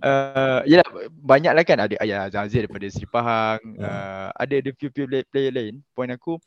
Uh, 0.00 0.64
ya 0.64 0.80
banyak 1.12 1.52
lah 1.52 1.60
kan 1.60 1.76
ada 1.76 1.92
ayah 2.00 2.32
Zazir 2.32 2.64
daripada 2.64 2.88
Sri 2.88 3.04
Pahang 3.04 3.60
uh. 3.76 3.84
uh, 3.84 4.28
ada 4.32 4.54
ada 4.64 4.70
few 4.72 4.88
few 4.88 5.04
player 5.04 5.52
lain. 5.52 5.84
Point 5.92 6.12
aku 6.14 6.40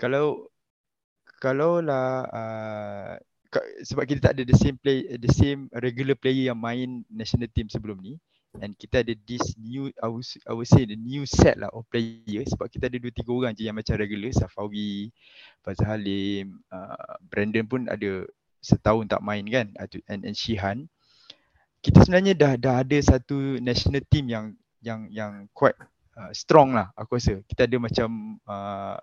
kalau 0.00 0.48
kalau 1.36 1.84
lah 1.84 2.24
uh, 2.32 3.12
sebab 3.84 4.08
kita 4.08 4.30
tak 4.30 4.40
ada 4.40 4.42
the 4.48 4.56
same 4.56 4.80
play 4.80 5.04
the 5.20 5.28
same 5.28 5.68
regular 5.84 6.16
player 6.16 6.48
yang 6.54 6.56
main 6.56 7.04
national 7.12 7.50
team 7.52 7.68
sebelum 7.68 8.00
ni 8.00 8.16
and 8.60 8.76
kita 8.76 9.00
ada 9.00 9.16
this 9.24 9.56
new 9.56 9.88
I 9.96 10.08
would, 10.12 10.26
I 10.44 10.52
would 10.52 10.68
say 10.68 10.84
the 10.84 10.98
new 10.98 11.24
set 11.24 11.56
lah 11.56 11.72
of 11.72 11.88
players 11.88 12.52
sebab 12.52 12.68
kita 12.68 12.92
ada 12.92 13.00
dua 13.00 13.12
tiga 13.14 13.30
orang 13.32 13.52
je 13.56 13.64
yang 13.64 13.76
macam 13.78 13.96
regular 13.96 14.28
Safawi, 14.36 15.08
Fazal 15.64 15.88
Halim, 15.88 16.60
uh, 16.68 17.16
Brandon 17.24 17.64
pun 17.64 17.88
ada 17.88 18.28
setahun 18.60 19.08
tak 19.08 19.24
main 19.24 19.44
kan 19.48 19.72
and, 19.80 20.22
and 20.28 20.36
Shihan. 20.36 20.84
Kita 21.82 22.04
sebenarnya 22.04 22.36
dah 22.36 22.52
dah 22.60 22.74
ada 22.84 22.98
satu 23.00 23.58
national 23.58 24.04
team 24.12 24.28
yang 24.28 24.52
yang 24.84 25.08
yang 25.08 25.32
quite 25.56 25.74
uh, 26.20 26.30
strong 26.36 26.76
lah 26.76 26.92
aku 26.94 27.16
rasa. 27.16 27.40
Kita 27.48 27.64
ada 27.64 27.76
macam 27.80 28.38
uh, 28.44 29.00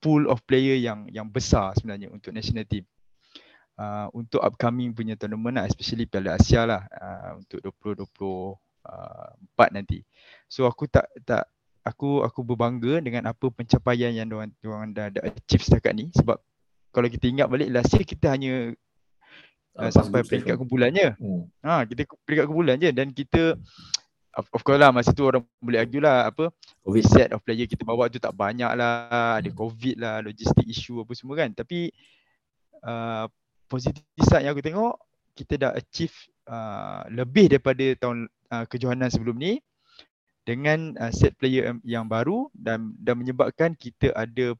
pool 0.00 0.26
of 0.32 0.40
player 0.48 0.80
yang 0.80 1.04
yang 1.12 1.28
besar 1.28 1.76
sebenarnya 1.76 2.08
untuk 2.08 2.32
national 2.32 2.64
team. 2.64 2.88
Uh, 3.76 4.08
untuk 4.16 4.40
upcoming 4.40 4.96
punya 4.96 5.20
tournament 5.20 5.60
lah, 5.60 5.68
especially 5.68 6.08
Piala 6.08 6.40
Asia 6.40 6.64
lah 6.64 6.88
uh, 6.96 7.36
untuk 7.36 7.60
2020 7.60 8.56
Uh, 8.86 9.34
empat 9.34 9.74
nanti. 9.74 10.06
So 10.46 10.70
aku 10.70 10.86
tak 10.86 11.10
tak 11.26 11.50
aku 11.82 12.22
aku 12.22 12.46
berbangga 12.46 13.02
dengan 13.02 13.34
apa 13.34 13.50
pencapaian 13.50 14.14
yang 14.14 14.30
diorang, 14.30 14.54
diorang 14.62 14.94
dah 14.94 15.10
ada 15.10 15.26
achieve 15.26 15.66
setakat 15.66 15.90
ni 15.98 16.06
sebab 16.14 16.38
kalau 16.94 17.10
kita 17.10 17.26
ingat 17.26 17.50
balik 17.50 17.66
last 17.74 17.90
year 17.98 18.06
kita 18.06 18.30
hanya 18.30 18.70
uh, 19.74 19.90
sampai 19.90 20.22
peringkat 20.22 20.54
kumpulannya. 20.54 21.18
Hmm. 21.18 21.50
Ha 21.66 21.82
kita 21.82 22.06
peringkat 22.22 22.46
kumpulan 22.46 22.78
je 22.78 22.90
dan 22.94 23.10
kita 23.10 23.58
of, 24.36 24.46
of 24.52 24.60
course 24.62 24.78
lah 24.78 24.92
masa 24.92 25.10
tu 25.10 25.24
orang 25.24 25.42
boleh 25.58 25.80
argue 25.80 26.02
lah 26.04 26.28
apa 26.28 26.52
COVID. 26.84 27.04
set 27.08 27.30
of 27.32 27.40
player 27.42 27.64
kita 27.66 27.82
bawa 27.82 28.06
tu 28.12 28.20
tak 28.20 28.36
banyak 28.36 28.68
lah 28.76 29.40
ada 29.40 29.48
hmm. 29.48 29.56
covid 29.56 29.96
lah 29.98 30.20
logistik 30.20 30.68
issue 30.68 31.00
apa 31.02 31.12
semua 31.16 31.34
kan 31.40 31.50
tapi 31.56 31.90
uh, 32.84 33.26
positif 33.66 34.04
side 34.22 34.46
yang 34.46 34.54
aku 34.54 34.62
tengok 34.62 34.94
kita 35.34 35.54
dah 35.58 35.70
achieve 35.74 36.14
uh, 36.46 37.02
lebih 37.10 37.50
daripada 37.52 37.84
tahun 37.98 38.30
uh, 38.50 38.64
kejohanan 38.66 39.10
sebelum 39.10 39.36
ni 39.38 39.60
dengan 40.46 40.94
uh, 41.02 41.10
set 41.10 41.34
player 41.36 41.74
yang 41.82 42.06
baru 42.06 42.46
dan 42.54 42.94
dan 43.02 43.18
menyebabkan 43.18 43.74
kita 43.74 44.14
ada 44.14 44.54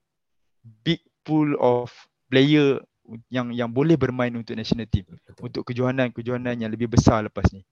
big 0.83 0.99
pool 1.23 1.55
of 1.63 1.95
player 2.27 2.83
yang 3.31 3.55
yang 3.55 3.71
boleh 3.71 3.95
bermain 3.95 4.35
untuk 4.35 4.59
national 4.59 4.91
team 4.91 5.07
Betul. 5.07 5.47
untuk 5.47 5.63
kejohanan-kejohanan 5.71 6.59
yang 6.59 6.71
lebih 6.75 6.91
besar 6.91 7.23
lepas 7.23 7.47
ni. 7.55 7.63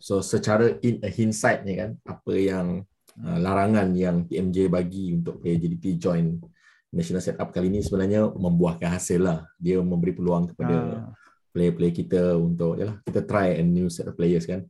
So 0.00 0.20
secara 0.20 0.76
in 0.84 1.00
a 1.04 1.08
hindsight 1.08 1.64
ni 1.64 1.80
kan 1.80 1.96
apa 2.04 2.32
yang 2.36 2.84
uh, 3.20 3.38
larangan 3.40 3.92
yang 3.96 4.24
TMJ 4.24 4.72
bagi 4.72 5.12
untuk 5.16 5.40
player 5.40 5.60
JDT 5.60 6.00
join 6.00 6.40
national 6.90 7.22
setup 7.22 7.52
kali 7.54 7.68
ni 7.68 7.80
sebenarnya 7.84 8.28
membuahkan 8.28 8.88
hasil 8.88 9.20
lah. 9.20 9.44
Dia 9.60 9.80
memberi 9.80 10.16
peluang 10.16 10.52
kepada 10.52 10.74
uh. 10.74 11.19
Player-player 11.50 11.94
kita 11.94 12.22
untuk 12.38 12.78
yalah 12.78 12.96
kita 13.04 13.26
try 13.26 13.58
a 13.58 13.64
new 13.64 13.90
set 13.90 14.08
of 14.10 14.14
players 14.14 14.46
kan. 14.46 14.66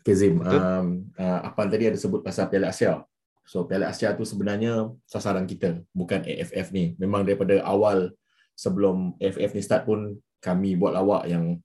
Okay 0.00 0.16
Zim, 0.16 0.40
um, 0.40 1.12
uh, 1.20 1.40
apa 1.44 1.68
tadi 1.68 1.92
ada 1.92 1.98
sebut 2.00 2.24
pasal 2.24 2.48
Piala 2.48 2.72
Asia. 2.72 3.04
So 3.44 3.68
Piala 3.68 3.92
Asia 3.92 4.16
tu 4.16 4.24
sebenarnya 4.24 4.88
sasaran 5.04 5.44
kita, 5.44 5.84
bukan 5.92 6.24
AFF 6.24 6.72
ni. 6.72 6.96
Memang 6.96 7.28
daripada 7.28 7.60
awal 7.66 8.14
sebelum 8.56 9.16
AFF 9.20 9.52
ni 9.52 9.62
start 9.64 9.84
pun 9.84 10.16
kami 10.40 10.76
buat 10.80 10.96
lawak 10.96 11.28
yang 11.28 11.60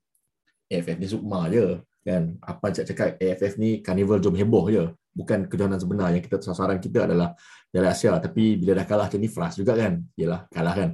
AFF 0.67 0.97
ni 0.99 1.07
sukma 1.07 1.47
je. 1.47 1.79
Kan? 2.05 2.37
Apa 2.43 2.69
cak 2.75 2.85
cakap 2.91 3.07
AFF 3.17 3.55
ni 3.55 3.79
carnival 3.79 4.19
jom 4.19 4.35
heboh 4.35 4.67
je. 4.67 4.85
Bukan 5.15 5.47
kejohanan 5.47 5.79
sebenar 5.79 6.11
yang 6.11 6.19
kita 6.19 6.43
sasaran 6.43 6.75
kita 6.83 7.07
adalah 7.07 7.31
Piala 7.71 7.95
Asia. 7.95 8.19
Tapi 8.19 8.59
bila 8.59 8.83
dah 8.83 8.85
kalah 8.87 9.07
macam 9.07 9.19
ni, 9.23 9.31
frust 9.31 9.63
juga 9.63 9.79
kan? 9.79 10.03
Yelah, 10.19 10.43
kalah 10.51 10.75
kan. 10.75 10.89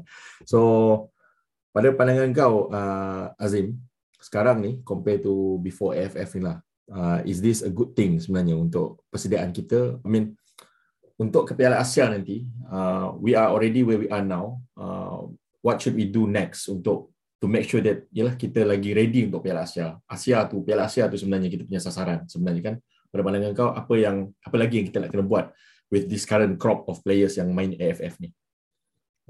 So, 0.45 0.59
pada 1.71 1.87
pandangan 1.95 2.29
kau, 2.35 2.67
uh, 2.71 3.31
Azim, 3.39 3.79
sekarang 4.19 4.59
ni, 4.61 4.71
compare 4.83 5.23
to 5.23 5.57
before 5.63 5.95
AFF 5.95 6.37
ni 6.37 6.41
lah, 6.43 6.57
uh, 6.91 7.19
is 7.23 7.39
this 7.39 7.63
a 7.63 7.71
good 7.71 7.95
thing 7.95 8.19
sebenarnya 8.19 8.59
untuk 8.59 9.07
persediaan 9.07 9.55
kita? 9.55 9.97
I 10.03 10.07
mean, 10.07 10.35
untuk 11.15 11.47
ke 11.47 11.53
Piala 11.55 11.79
Asia 11.79 12.11
nanti, 12.11 12.43
uh, 12.67 13.15
we 13.17 13.33
are 13.33 13.49
already 13.49 13.81
where 13.81 13.97
we 13.97 14.09
are 14.11 14.25
now. 14.25 14.59
Uh, 14.75 15.31
what 15.61 15.79
should 15.79 15.95
we 15.95 16.09
do 16.09 16.25
next 16.25 16.67
untuk 16.67 17.13
to 17.41 17.49
make 17.49 17.65
sure 17.65 17.81
that 17.81 18.05
yalah 18.13 18.37
kita 18.37 18.61
lagi 18.67 18.93
ready 18.93 19.25
untuk 19.25 19.41
Piala 19.45 19.65
Asia. 19.65 19.97
Asia 20.05 20.45
tu, 20.45 20.61
Piala 20.61 20.85
Asia 20.85 21.07
tu 21.07 21.17
sebenarnya 21.17 21.49
kita 21.49 21.63
punya 21.65 21.81
sasaran 21.81 22.27
sebenarnya 22.27 22.61
kan. 22.73 22.75
Pada 23.11 23.21
pandangan 23.27 23.51
kau, 23.55 23.69
apa 23.73 23.93
yang 23.97 24.29
apa 24.39 24.55
lagi 24.55 24.81
yang 24.81 24.87
kita 24.87 25.03
nak 25.03 25.09
kena 25.11 25.25
buat 25.25 25.45
with 25.91 26.07
this 26.07 26.23
current 26.23 26.55
crop 26.55 26.87
of 26.87 27.03
players 27.03 27.35
yang 27.35 27.51
main 27.51 27.75
AFF 27.75 28.17
ni? 28.23 28.31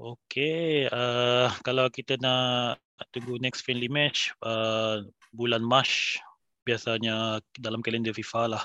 Okay, 0.02 0.90
uh, 0.90 1.46
kalau 1.62 1.86
kita 1.86 2.18
nak 2.18 2.82
tunggu 3.14 3.38
next 3.38 3.62
friendly 3.62 3.86
match 3.86 4.34
uh, 4.42 4.98
bulan 5.30 5.62
Mac 5.62 5.86
biasanya 6.66 7.38
dalam 7.54 7.78
kalender 7.86 8.10
FIFA 8.10 8.58
lah. 8.58 8.64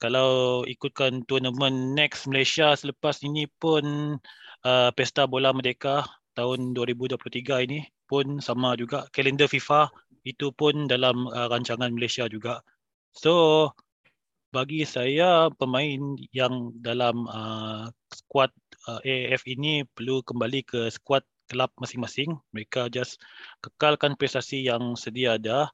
Kalau 0.00 0.64
ikutkan 0.64 1.28
tournament 1.28 1.92
next 1.92 2.24
Malaysia 2.24 2.72
selepas 2.72 3.20
ini 3.20 3.44
pun 3.60 4.16
uh, 4.64 4.88
Pesta 4.96 5.28
Bola 5.28 5.52
Merdeka 5.52 6.08
tahun 6.32 6.72
2023 6.72 7.68
ini 7.68 7.84
pun 8.08 8.40
sama 8.40 8.72
juga 8.72 9.04
kalender 9.12 9.52
FIFA 9.52 9.92
itu 10.24 10.48
pun 10.56 10.88
dalam 10.88 11.28
uh, 11.28 11.52
rancangan 11.52 11.92
Malaysia 11.92 12.24
juga. 12.24 12.64
So 13.12 13.68
bagi 14.48 14.88
saya 14.88 15.52
pemain 15.60 16.16
yang 16.32 16.72
dalam 16.80 17.28
uh, 17.28 17.92
skuad 18.08 18.48
uh, 18.88 19.00
AAF 19.02 19.44
ini 19.50 19.84
perlu 19.84 20.22
kembali 20.24 20.64
ke 20.64 20.80
skuad 20.88 21.26
kelab 21.50 21.74
masing-masing. 21.76 22.38
Mereka 22.54 22.88
just 22.88 23.18
kekalkan 23.60 24.14
prestasi 24.14 24.64
yang 24.64 24.94
sedia 24.94 25.36
ada 25.36 25.68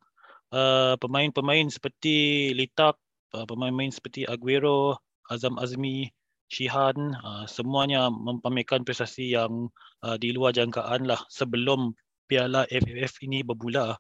Uh, 0.47 0.95
pemain-pemain 1.03 1.67
seperti 1.67 2.49
Litak, 2.55 2.95
uh, 3.35 3.45
pemain-pemain 3.51 3.91
seperti 3.91 4.23
Aguero, 4.31 4.95
Azam 5.27 5.59
Azmi, 5.59 6.07
Shihan, 6.47 7.19
uh, 7.19 7.43
semuanya 7.51 8.07
mempamerkan 8.07 8.87
prestasi 8.87 9.35
yang 9.35 9.67
uh, 10.07 10.15
di 10.15 10.31
luar 10.31 10.55
jangkaan 10.55 11.11
lah 11.11 11.19
sebelum 11.27 11.91
Piala 12.31 12.63
FFF 12.71 13.27
ini 13.27 13.43
bermula. 13.43 13.99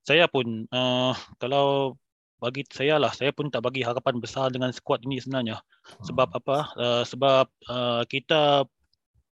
Saya 0.00 0.24
pun 0.32 0.64
uh, 0.72 1.12
kalau 1.36 2.00
bagi 2.42 2.66
saya 2.66 2.98
lah 2.98 3.14
saya 3.14 3.30
pun 3.30 3.46
tak 3.46 3.62
bagi 3.62 3.86
harapan 3.86 4.18
besar 4.18 4.50
dengan 4.50 4.74
skuad 4.74 5.06
ini 5.06 5.22
sebenarnya. 5.22 5.62
Sebab 6.02 6.34
apa? 6.34 6.58
Uh, 6.74 7.02
sebab 7.06 7.46
uh, 7.70 8.02
kita 8.10 8.66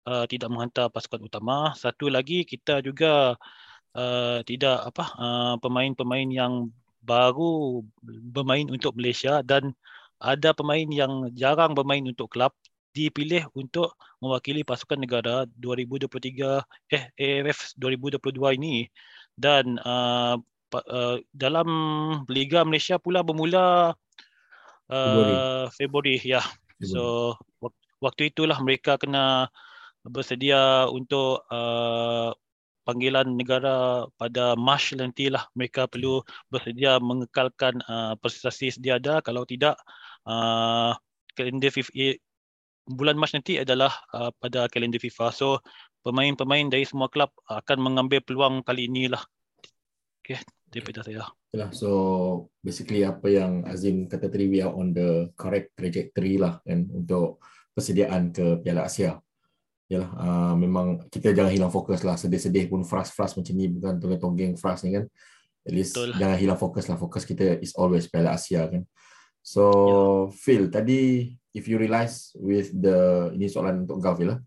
uh, 0.04 0.26
tidak 0.28 0.52
menghantar 0.52 0.92
pasukan 0.92 1.24
utama. 1.24 1.72
Satu 1.80 2.12
lagi 2.12 2.44
kita 2.44 2.84
juga 2.84 3.40
uh, 3.96 4.40
tidak 4.44 4.92
apa 4.92 5.06
uh, 5.16 5.56
pemain-pemain 5.64 6.28
yang 6.28 6.68
baru 7.00 7.80
bermain 8.36 8.68
untuk 8.68 9.00
Malaysia 9.00 9.40
dan 9.40 9.72
ada 10.20 10.52
pemain 10.52 10.84
yang 10.92 11.32
jarang 11.32 11.72
bermain 11.72 12.04
untuk 12.04 12.28
klub 12.28 12.52
dipilih 12.92 13.48
untuk 13.54 13.94
mewakili 14.20 14.66
pasukan 14.68 14.98
negara 14.98 15.46
2023 15.62 16.60
eh 16.92 17.04
AFF 17.16 17.78
2022 17.80 18.58
ini. 18.60 18.92
Dan 19.38 19.80
uh, 19.80 20.36
uh, 20.74 21.18
dalam 21.32 21.68
Liga 22.28 22.64
Malaysia 22.68 23.00
pula 23.00 23.24
bermula 23.24 23.96
uh, 24.92 25.66
Februari. 25.72 26.20
Ya. 26.24 26.44
So 26.84 27.36
waktu 28.04 28.30
itulah 28.30 28.60
mereka 28.62 29.00
kena 29.00 29.50
bersedia 30.08 30.88
untuk 30.88 31.44
uh, 31.50 32.32
panggilan 32.88 33.36
negara 33.36 34.08
pada 34.16 34.56
Mac 34.56 34.96
nantilah. 34.96 35.48
Mereka 35.56 35.92
perlu 35.92 36.24
bersedia 36.48 37.00
mengekalkan 37.04 37.84
uh, 37.88 38.16
prestasi 38.20 38.72
sedia 38.72 39.00
ada. 39.00 39.20
Kalau 39.20 39.44
tidak 39.44 39.76
uh, 40.24 40.96
kalender 41.36 41.72
FIFA 41.72 42.16
bulan 42.88 43.20
Mac 43.20 43.36
nanti 43.36 43.60
adalah 43.60 43.92
uh, 44.16 44.32
pada 44.40 44.72
kalender 44.72 45.00
FIFA 45.04 45.36
so 45.36 45.60
pemain-pemain 46.08 46.72
dari 46.72 46.88
semua 46.88 47.12
klub 47.12 47.28
akan 47.52 47.84
mengambil 47.84 48.24
peluang 48.24 48.64
kali 48.64 48.88
inilah. 48.88 49.20
Okey 50.24 50.57
daripada 50.72 51.02
saya 51.04 51.26
Yalah, 51.56 51.72
so 51.72 51.90
basically 52.60 53.08
apa 53.08 53.32
yang 53.32 53.64
Azim 53.64 54.06
kata 54.06 54.28
tadi 54.28 54.52
we 54.52 54.60
are 54.60 54.74
on 54.76 54.92
the 54.92 55.32
correct 55.40 55.74
trajectory 55.80 56.36
lah 56.36 56.60
kan 56.68 56.86
untuk 56.92 57.40
persediaan 57.72 58.36
ke 58.36 58.60
Piala 58.60 58.84
Asia 58.84 59.16
Yalah, 59.88 60.12
uh, 60.20 60.56
memang 60.60 61.08
kita 61.08 61.32
jangan 61.32 61.48
hilang 61.48 61.72
fokus 61.72 62.04
lah. 62.04 62.20
Sedih-sedih 62.20 62.68
pun 62.68 62.84
fras-fras 62.84 63.40
macam 63.40 63.56
ni 63.56 63.72
bukan 63.72 63.96
tonggeng 64.20 64.54
fras 64.60 64.84
ni 64.84 65.00
kan. 65.00 65.08
At 65.64 65.72
least 65.72 65.96
Betul. 65.96 66.20
jangan 66.20 66.38
hilang 66.40 66.60
fokus 66.60 66.92
lah. 66.92 67.00
Fokus 67.00 67.24
kita 67.24 67.56
is 67.64 67.72
always 67.80 68.12
Piala 68.12 68.36
Asia 68.36 68.68
kan. 68.68 68.84
So, 69.40 69.64
yeah. 69.64 70.24
Phil, 70.36 70.64
tadi 70.68 71.32
if 71.56 71.72
you 71.72 71.80
realise 71.80 72.36
with 72.36 72.76
the, 72.76 73.32
ini 73.32 73.48
soalan 73.48 73.88
untuk 73.88 74.04
Phil 74.04 74.36
lah. 74.36 74.40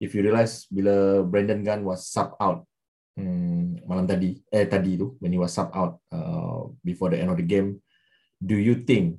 If 0.00 0.16
you 0.16 0.24
realise 0.24 0.64
bila 0.72 1.20
Brandon 1.20 1.60
Gunn 1.60 1.84
was 1.84 2.08
sub 2.08 2.32
out 2.40 2.64
hmm, 3.20 3.51
malam 3.86 4.06
tadi, 4.06 4.38
eh 4.50 4.66
tadi 4.66 4.98
tu, 4.98 5.16
when 5.18 5.32
he 5.32 5.38
was 5.38 5.52
sub 5.54 5.70
out 5.74 6.00
uh, 6.12 6.66
before 6.82 7.10
the 7.10 7.18
end 7.18 7.30
of 7.30 7.38
the 7.38 7.46
game, 7.46 7.82
do 8.38 8.58
you 8.58 8.82
think 8.82 9.18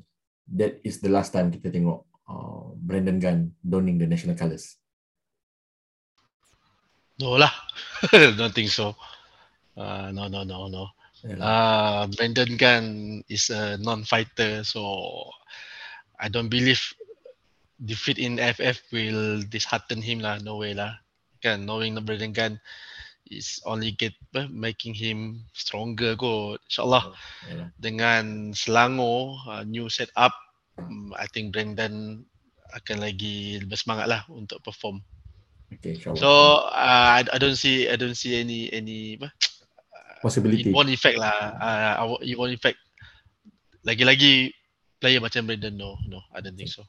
that 0.51 0.79
is 0.83 0.99
the 0.99 1.11
last 1.11 1.31
time 1.31 1.51
kita 1.51 1.71
tengok 1.71 2.03
uh, 2.27 2.75
Brandon 2.75 3.19
Gunn 3.19 3.55
donning 3.63 3.97
the 3.99 4.07
national 4.07 4.35
colours? 4.35 4.79
No 7.21 7.37
lah. 7.37 7.53
Don't 8.39 8.51
think 8.51 8.73
so. 8.73 8.97
Uh, 9.77 10.11
no, 10.11 10.27
no, 10.27 10.43
no, 10.43 10.67
no. 10.67 10.91
Uh, 11.23 12.03
Brandon 12.11 12.57
Gunn 12.59 12.87
is 13.31 13.47
a 13.49 13.77
non-fighter, 13.79 14.63
so 14.67 15.31
I 16.19 16.27
don't 16.27 16.51
believe 16.51 16.83
defeat 17.79 18.19
in 18.19 18.43
FF 18.43 18.83
will 18.91 19.39
dishearten 19.47 20.03
him 20.03 20.19
lah. 20.19 20.43
No 20.43 20.59
way 20.59 20.75
lah. 20.75 20.99
Kan, 21.39 21.63
knowing 21.63 21.95
Brandon 22.03 22.35
Gunn 22.35 22.59
is 23.39 23.57
only 23.65 23.97
get 23.97 24.13
uh, 24.37 24.45
making 24.49 24.93
him 24.93 25.41
stronger 25.57 26.13
kot. 26.13 26.61
InsyaAllah. 26.69 27.13
Yeah. 27.49 27.67
Dengan 27.81 28.53
Selangor, 28.53 29.41
uh, 29.49 29.63
new 29.65 29.89
setup, 29.89 30.33
um, 30.77 31.11
I 31.17 31.25
think 31.31 31.53
Brandon 31.53 32.25
akan 32.73 32.97
lagi 33.01 33.61
lebih 33.61 33.77
semangat 33.77 34.09
lah 34.09 34.21
untuk 34.29 34.61
perform. 34.65 35.01
Okay, 35.73 35.97
so 35.97 36.61
uh, 36.69 37.17
I, 37.17 37.25
I 37.25 37.37
don't 37.41 37.57
see 37.57 37.89
I 37.89 37.97
don't 37.97 38.13
see 38.13 38.37
any 38.37 38.69
any 38.69 39.17
apa? 39.17 39.33
possibility. 40.21 40.69
It 40.69 40.73
won't 40.73 40.93
effect 40.93 41.17
lah. 41.17 41.33
Uh, 41.57 42.21
it 42.21 42.37
won't 42.37 42.53
effect. 42.53 42.77
Lagi-lagi 43.83 44.53
player 45.01 45.19
macam 45.19 45.43
Brandon 45.43 45.75
no 45.75 45.99
no 46.07 46.23
I 46.31 46.39
don't 46.39 46.55
think 46.55 46.71
so. 46.71 46.85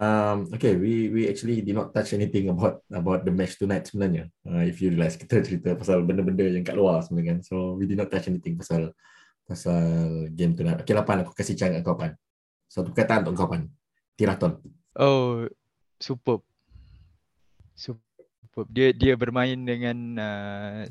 Um, 0.00 0.48
okay, 0.56 0.80
we 0.80 1.12
we 1.12 1.28
actually 1.28 1.60
did 1.60 1.76
not 1.76 1.92
touch 1.92 2.16
anything 2.16 2.48
about 2.48 2.80
about 2.88 3.20
the 3.28 3.32
match 3.32 3.60
tonight 3.60 3.84
sebenarnya. 3.84 4.32
Uh, 4.48 4.64
if 4.64 4.80
you 4.80 4.96
realize 4.96 5.20
kita 5.20 5.44
cerita 5.44 5.76
pasal 5.76 6.00
benda-benda 6.08 6.48
yang 6.48 6.64
kat 6.64 6.72
luar 6.72 7.04
sebenarnya 7.04 7.36
kan. 7.36 7.38
So 7.44 7.76
we 7.76 7.84
did 7.84 8.00
not 8.00 8.08
touch 8.08 8.32
anything 8.32 8.56
pasal 8.56 8.96
pasal 9.44 9.84
game 10.32 10.56
tonight. 10.56 10.80
Okay, 10.80 10.96
lapan 10.96 11.20
aku 11.20 11.36
kasih 11.36 11.52
chance 11.52 11.76
kau 11.84 12.00
pan. 12.00 12.16
Satu 12.64 12.88
perkataan 12.88 13.28
untuk 13.28 13.44
kau 13.44 13.52
pan. 13.52 13.68
Tiraton. 14.16 14.56
Oh, 14.96 15.44
superb 16.00 16.48
superb. 17.80 18.68
Dia 18.72 18.92
dia 18.92 19.16
bermain 19.16 19.56
dengan 19.56 19.96
uh, 20.16 20.82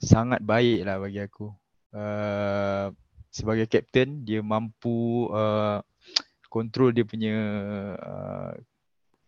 sangat 0.00 0.40
baik 0.44 0.84
lah 0.84 0.96
bagi 0.96 1.20
aku. 1.24 1.52
Uh, 1.90 2.88
sebagai 3.30 3.66
captain 3.66 4.22
dia 4.22 4.44
mampu 4.44 5.28
uh, 5.32 5.84
control 6.50 6.90
dia 6.90 7.06
punya 7.06 7.34
uh, 7.96 8.52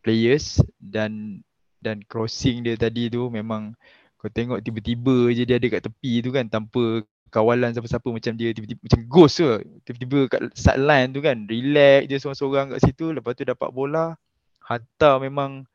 players 0.03 0.59
dan 0.83 1.41
dan 1.79 2.03
crossing 2.07 2.67
dia 2.67 2.75
tadi 2.75 3.09
tu 3.09 3.31
memang 3.31 3.75
kau 4.19 4.31
tengok 4.31 4.63
tiba-tiba 4.63 5.35
je 5.35 5.43
dia 5.43 5.59
ada 5.59 5.67
kat 5.67 5.83
tepi 5.83 6.23
tu 6.23 6.31
kan 6.31 6.47
tanpa 6.47 7.03
kawalan 7.33 7.73
siapa-siapa 7.73 8.07
macam 8.13 8.37
dia 8.37 8.53
tiba-tiba 8.53 8.79
macam 8.85 9.01
ghost 9.09 9.41
tu 9.41 9.47
tiba-tiba 9.89 10.19
kat 10.31 10.41
sideline 10.53 11.11
tu 11.11 11.25
kan 11.25 11.49
relax 11.49 12.07
dia 12.07 12.17
seorang-seorang 12.21 12.67
kat 12.77 12.81
situ 12.85 13.11
lepas 13.11 13.33
tu 13.33 13.43
dapat 13.49 13.73
bola. 13.73 14.15
Hantar 14.63 15.19
memang 15.19 15.67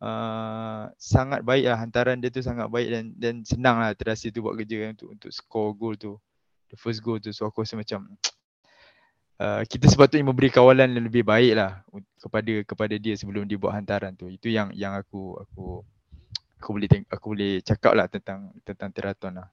uh, 0.00 0.88
sangat 0.96 1.44
baik 1.44 1.68
lah 1.68 1.76
hantaran 1.76 2.16
dia 2.16 2.32
tu 2.32 2.40
sangat 2.40 2.72
baik 2.72 2.88
dan 2.88 3.04
dan 3.20 3.34
senang 3.44 3.76
lah 3.76 3.92
terasa 3.92 4.32
tu 4.32 4.40
buat 4.40 4.56
kerja 4.56 4.88
kan, 4.88 4.90
untuk 4.96 5.08
untuk 5.12 5.30
score 5.34 5.70
goal 5.76 5.94
tu. 6.00 6.16
The 6.72 6.80
first 6.80 7.04
goal 7.04 7.20
tu 7.20 7.28
so 7.36 7.44
aku 7.44 7.60
rasa 7.60 7.76
macam 7.76 8.08
uh, 9.42 9.62
kita 9.66 9.90
sepatutnya 9.90 10.30
memberi 10.30 10.54
kawalan 10.54 10.94
yang 10.94 11.04
lebih 11.10 11.26
baik 11.26 11.58
lah 11.58 11.82
kepada 12.22 12.62
kepada 12.62 12.94
dia 12.94 13.18
sebelum 13.18 13.42
dia 13.50 13.58
buat 13.58 13.74
hantaran 13.74 14.14
tu 14.14 14.30
itu 14.30 14.46
yang 14.54 14.70
yang 14.78 14.94
aku 14.94 15.42
aku 15.42 15.82
aku 16.62 16.68
boleh 16.70 16.88
aku 17.10 17.26
boleh 17.34 17.52
cakap 17.66 17.98
lah 17.98 18.06
tentang 18.06 18.54
tentang 18.62 18.94
Teraton 18.94 19.42
lah 19.42 19.50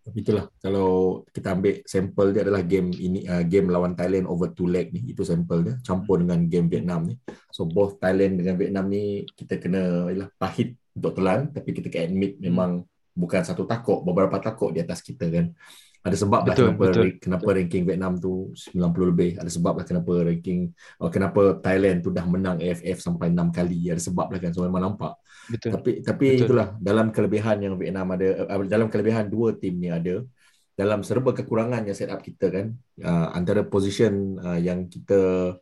tapi 0.00 0.24
itulah 0.24 0.48
kalau 0.64 1.22
kita 1.28 1.52
ambil 1.52 1.74
sampel 1.84 2.26
dia 2.32 2.42
adalah 2.42 2.64
game 2.64 2.88
ini 2.96 3.28
uh, 3.28 3.44
game 3.44 3.68
lawan 3.68 3.92
Thailand 3.92 4.24
over 4.24 4.48
two 4.50 4.64
leg 4.64 4.88
ni 4.96 5.12
itu 5.12 5.20
sampel 5.22 5.60
dia 5.60 5.74
campur 5.84 6.24
dengan 6.24 6.48
game 6.48 6.72
Vietnam 6.72 7.04
ni. 7.04 7.20
So 7.52 7.68
both 7.68 8.00
Thailand 8.00 8.40
dengan 8.40 8.56
Vietnam 8.56 8.88
ni 8.88 9.28
kita 9.36 9.60
kena 9.60 10.08
ialah 10.08 10.32
pahit 10.40 10.80
untuk 10.96 11.20
telan 11.20 11.52
tapi 11.52 11.76
kita 11.76 11.92
kena 11.92 12.08
admit 12.08 12.40
memang 12.40 12.80
bukan 13.12 13.44
satu 13.44 13.68
takut 13.68 14.00
beberapa 14.00 14.40
takut 14.40 14.72
di 14.72 14.80
atas 14.80 15.04
kita 15.04 15.28
kan. 15.28 15.52
Ada 16.00 16.16
sebab 16.16 16.48
lah 16.48 16.56
kenapa 16.56 16.84
betul. 16.88 17.06
kenapa 17.20 17.44
betul. 17.44 17.56
ranking 17.60 17.84
Vietnam 17.84 18.16
tu 18.16 18.32
90 18.56 19.10
lebih. 19.12 19.30
Ada 19.36 19.50
sebab 19.52 19.74
lah 19.76 19.84
kenapa 19.84 20.12
ranking 20.24 20.72
uh, 20.96 21.10
kenapa 21.12 21.60
Thailand 21.60 22.00
tu 22.00 22.08
dah 22.08 22.24
menang 22.24 22.56
AFF 22.56 23.04
sampai 23.04 23.28
6 23.28 23.52
kali. 23.52 23.92
Ada 23.92 24.00
sebab 24.08 24.32
lah 24.32 24.40
kan. 24.40 24.50
So 24.56 24.64
memang 24.64 24.80
nampak. 24.80 25.20
Betul. 25.52 25.76
Tapi 25.76 25.90
tapi 26.00 26.26
betul. 26.32 26.44
itulah 26.48 26.72
dalam 26.80 27.12
kelebihan 27.12 27.60
yang 27.60 27.76
Vietnam 27.76 28.16
ada 28.16 28.48
uh, 28.48 28.64
dalam 28.64 28.88
kelebihan 28.88 29.28
dua 29.28 29.52
tim 29.60 29.76
ni 29.76 29.92
ada 29.92 30.24
dalam 30.72 31.04
serba 31.04 31.36
kekurangan 31.36 31.84
yang 31.84 31.92
setup 31.92 32.24
kita 32.24 32.48
kan 32.48 32.72
uh, 33.04 33.36
antara 33.36 33.60
position 33.60 34.40
uh, 34.40 34.56
yang 34.56 34.88
kita 34.88 35.52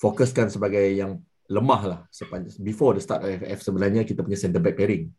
fokuskan 0.00 0.48
sebagai 0.48 0.88
yang 0.96 1.20
lemah 1.52 1.82
lah 1.84 2.00
sepanjang 2.08 2.64
before 2.64 2.96
the 2.96 3.02
start 3.04 3.20
AFF 3.28 3.60
sebenarnya 3.60 4.08
kita 4.08 4.24
punya 4.24 4.40
center 4.40 4.64
back 4.64 4.80
pairing. 4.80 5.12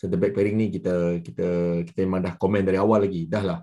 Center 0.00 0.16
back 0.16 0.32
pairing 0.32 0.56
ni 0.56 0.72
kita 0.72 1.20
kita 1.20 1.48
kita 1.84 1.98
memang 2.08 2.24
dah 2.24 2.40
komen 2.40 2.64
dari 2.64 2.80
awal 2.80 3.04
lagi 3.04 3.28
dah 3.28 3.44
lah 3.44 3.60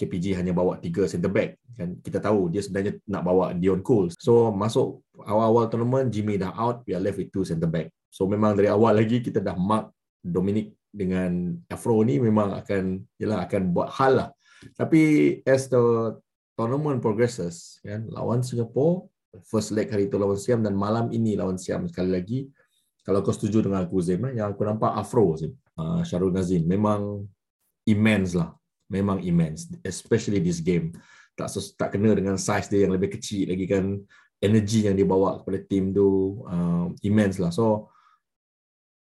KPG 0.00 0.32
hanya 0.40 0.56
bawa 0.56 0.80
tiga 0.80 1.04
center 1.04 1.28
back 1.28 1.60
kan? 1.76 2.00
Kita 2.00 2.24
tahu 2.24 2.48
dia 2.48 2.64
sebenarnya 2.64 2.96
nak 3.04 3.20
bawa 3.20 3.52
Dion 3.52 3.84
Cole 3.84 4.08
so 4.16 4.48
masuk 4.48 5.04
awal-awal 5.20 5.68
tournament 5.68 6.08
Jimmy 6.08 6.40
dah 6.40 6.56
out 6.56 6.80
we 6.88 6.96
are 6.96 7.02
left 7.04 7.20
with 7.20 7.28
two 7.28 7.44
center 7.44 7.68
back. 7.68 7.92
So 8.08 8.24
memang 8.24 8.56
dari 8.56 8.72
awal 8.72 8.96
lagi 8.96 9.20
kita 9.20 9.44
dah 9.44 9.52
mark 9.60 9.92
Dominic 10.24 10.72
dengan 10.88 11.52
Afro 11.68 12.00
ni 12.00 12.16
memang 12.16 12.56
akan 12.56 13.04
yalah 13.20 13.44
akan 13.44 13.62
buat 13.76 13.92
hal 14.00 14.12
lah. 14.24 14.28
Tapi 14.72 15.00
as 15.44 15.68
the 15.68 16.16
tournament 16.56 17.04
progresses 17.04 17.76
kan 17.84 18.08
lawan 18.08 18.40
Singapore 18.40 19.08
first 19.46 19.70
leg 19.70 19.92
hari 19.92 20.10
itu 20.10 20.16
lawan 20.18 20.36
Siam 20.36 20.64
dan 20.64 20.74
malam 20.74 21.12
ini 21.12 21.36
lawan 21.36 21.60
Siam 21.60 21.86
sekali 21.86 22.10
lagi. 22.10 22.40
Kalau 23.00 23.24
kau 23.24 23.32
setuju 23.32 23.64
dengan 23.64 23.88
aku 23.88 23.96
Zim 24.04 24.20
eh, 24.28 24.40
yang 24.40 24.52
aku 24.52 24.64
nampak 24.64 24.92
Afro 24.92 25.32
Zim. 25.36 25.56
Uh, 25.72 26.04
Syarul 26.04 26.36
Nazin 26.36 26.68
memang 26.68 27.24
immense 27.88 28.36
lah 28.36 28.52
memang 28.90 29.22
immense 29.22 29.70
especially 29.86 30.42
this 30.42 30.60
game. 30.60 30.92
Tak 31.38 31.48
tak 31.78 31.96
kena 31.96 32.12
dengan 32.12 32.36
size 32.36 32.68
dia 32.68 32.84
yang 32.84 32.92
lebih 32.92 33.16
kecil 33.16 33.48
lagi 33.48 33.64
kan. 33.70 33.96
Energy 34.40 34.88
yang 34.88 34.96
dia 34.96 35.04
bawa 35.04 35.40
kepada 35.44 35.60
team 35.68 35.92
tu 35.92 36.40
uh, 36.48 36.90
immense 37.04 37.38
lah. 37.38 37.52
So 37.54 37.92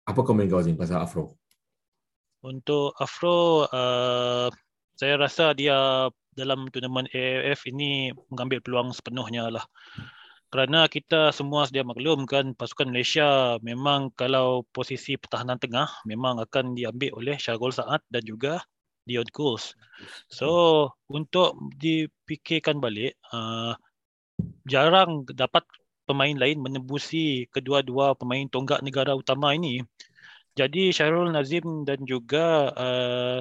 apa 0.04 0.20
komen 0.22 0.46
kau 0.46 0.62
Zin 0.62 0.76
pasal 0.76 1.02
Afro? 1.02 1.38
Untuk 2.44 2.94
Afro 3.00 3.66
uh, 3.66 4.48
saya 4.98 5.14
rasa 5.18 5.54
dia 5.54 6.10
dalam 6.34 6.70
tournament 6.70 7.10
AFF 7.10 7.66
ini 7.70 8.14
mengambil 8.30 8.62
peluang 8.62 8.94
sepenuhnya 8.94 9.50
lah. 9.50 9.66
Kerana 10.48 10.88
kita 10.88 11.28
semua 11.28 11.68
sedia 11.68 11.84
maklum 11.84 12.24
kan 12.24 12.56
pasukan 12.56 12.88
Malaysia 12.88 13.60
memang 13.60 14.08
kalau 14.16 14.64
posisi 14.72 15.20
pertahanan 15.20 15.60
tengah 15.60 15.92
memang 16.08 16.40
akan 16.40 16.72
diambil 16.72 17.12
oleh 17.20 17.36
Syarul 17.36 17.74
Saad 17.74 18.00
dan 18.08 18.24
juga 18.24 18.64
Dion 19.08 19.28
Kools. 19.32 19.72
So 20.28 20.92
untuk 21.08 21.56
dipikirkan 21.80 22.78
balik 22.78 23.16
uh, 23.32 23.72
jarang 24.68 25.24
dapat 25.32 25.64
pemain 26.04 26.36
lain 26.36 26.60
menembusi 26.60 27.48
kedua-dua 27.52 28.16
pemain 28.16 28.44
tonggak 28.48 28.84
negara 28.84 29.16
utama 29.16 29.56
ini. 29.56 29.80
Jadi 30.56 30.90
Syarul 30.92 31.32
Nazim 31.32 31.88
dan 31.88 32.02
juga 32.04 32.72
uh, 32.74 33.40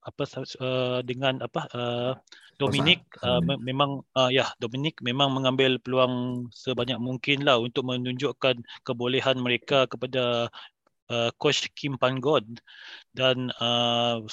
apa 0.00 0.24
uh, 0.64 1.00
dengan 1.04 1.44
apa 1.44 1.60
uh, 1.76 2.12
Dominic 2.56 3.04
uh, 3.20 3.40
me- 3.44 3.60
memang 3.60 4.00
uh, 4.16 4.32
ya 4.32 4.48
Dominic 4.56 5.00
memang 5.04 5.32
mengambil 5.32 5.76
peluang 5.80 6.48
sebanyak 6.52 6.96
mungkin 6.96 7.44
lah 7.44 7.60
untuk 7.60 7.84
menunjukkan 7.88 8.64
kebolehan 8.84 9.36
mereka 9.40 9.84
kepada 9.88 10.48
uh, 11.12 11.30
coach 11.36 11.68
Kim 11.76 12.00
Pan-god 12.00 12.44
dan 13.12 13.52
uh, 13.60 14.24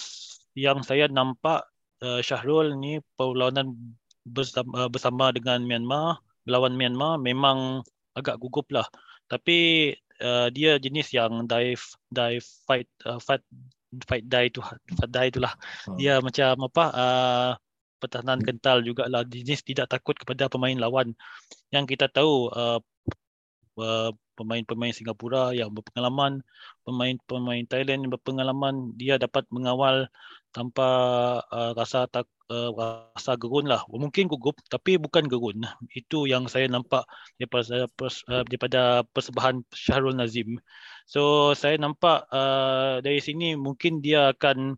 yang 0.57 0.81
saya 0.81 1.05
nampak 1.05 1.69
uh, 2.01 2.17
Syahrul 2.25 2.73
ni 2.81 2.97
perlawanan 3.13 3.77
bersama, 4.25 4.89
bersama 4.89 5.29
dengan 5.29 5.61
Myanmar 5.61 6.17
melawan 6.49 6.73
Myanmar 6.73 7.21
memang 7.21 7.85
agak 8.17 8.41
gugup 8.41 8.65
lah. 8.73 8.89
Tapi 9.29 9.91
uh, 10.23 10.49
dia 10.49 10.81
jenis 10.81 11.13
yang 11.13 11.45
dive 11.45 11.85
dive 12.09 12.41
fight 12.65 12.89
uh, 13.05 13.21
fight 13.21 13.45
fight 14.09 14.25
die 14.25 14.49
tu 14.49 14.65
fight 14.97 15.11
die 15.13 15.29
itulah 15.29 15.53
hmm. 15.87 15.95
dia 16.01 16.19
macam 16.19 16.65
apa 16.65 16.85
uh, 16.95 17.51
pertahanan 18.01 18.41
kental 18.41 18.81
jugalah. 18.81 19.21
Jenis 19.29 19.61
tidak 19.61 19.93
takut 19.93 20.17
kepada 20.17 20.49
pemain 20.49 20.73
lawan. 20.73 21.13
Yang 21.69 21.97
kita 21.97 22.09
tahu 22.09 22.49
uh, 22.49 22.79
uh, 23.77 24.11
pemain-pemain 24.37 24.93
Singapura 24.93 25.51
yang 25.57 25.73
berpengalaman 25.73 26.45
pemain-pemain 26.85 27.65
Thailand 27.65 28.05
yang 28.05 28.13
berpengalaman 28.13 28.93
dia 28.95 29.17
dapat 29.17 29.43
mengawal 29.49 30.07
tanpa 30.53 30.87
uh, 31.49 31.73
rasa 31.73 32.05
tak 32.07 32.29
uh, 32.53 32.71
rasa 33.13 33.35
gerun 33.35 33.67
lah. 33.67 33.83
Mungkin 33.91 34.31
gugup 34.31 34.57
tapi 34.71 34.95
bukan 34.95 35.27
gerun. 35.27 35.65
Itu 35.91 36.29
yang 36.29 36.47
saya 36.47 36.69
nampak 36.71 37.03
daripada 37.41 37.89
uh, 37.89 38.43
daripada 38.47 39.03
persembahan 39.11 39.65
Syahrul 39.73 40.15
Nazim. 40.15 40.61
So 41.09 41.53
saya 41.57 41.75
nampak 41.81 42.29
uh, 42.31 43.03
dari 43.03 43.19
sini 43.19 43.57
mungkin 43.57 43.99
dia 43.99 44.31
akan 44.31 44.77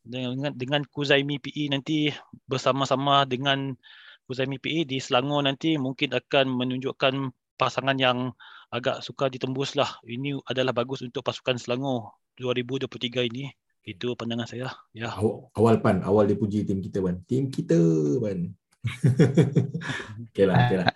dengan 0.00 0.52
dengan 0.56 0.82
Kuzaimi 0.88 1.36
PE 1.36 1.76
nanti 1.76 2.08
bersama-sama 2.48 3.28
dengan 3.28 3.76
Kuzaimi 4.24 4.56
PE 4.56 4.88
di 4.88 4.98
Selangor 5.02 5.44
nanti 5.44 5.76
mungkin 5.76 6.16
akan 6.16 6.46
menunjukkan 6.56 7.14
pasangan 7.60 7.98
yang 8.00 8.32
agak 8.70 9.02
suka 9.02 9.26
ditembus 9.26 9.74
lah. 9.74 9.98
Ini 10.06 10.38
adalah 10.46 10.70
bagus 10.70 11.02
untuk 11.02 11.26
pasukan 11.26 11.58
Selangor 11.58 12.14
2023 12.38 13.26
ini. 13.30 13.50
Itu 13.82 14.14
pandangan 14.14 14.46
saya. 14.46 14.70
Ya. 14.94 15.10
Awal 15.58 15.82
pan, 15.82 16.06
awal 16.06 16.30
dia 16.30 16.38
puji 16.38 16.62
tim 16.62 16.78
kita 16.78 17.02
pan. 17.02 17.18
Tim 17.26 17.50
kita 17.50 17.78
pan. 18.22 18.54
okay 20.32 20.44
lah, 20.48 20.56
okay 20.64 20.76
lah. 20.80 20.88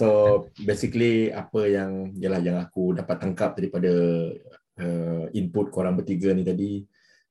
So 0.00 0.08
basically 0.64 1.34
apa 1.34 1.68
yang 1.68 2.16
yalah 2.16 2.40
yang 2.40 2.56
aku 2.56 2.96
dapat 2.96 3.20
tangkap 3.20 3.58
daripada 3.58 3.92
uh, 4.80 5.24
input 5.36 5.68
korang 5.68 5.98
bertiga 5.98 6.32
ni 6.32 6.46
tadi, 6.46 6.86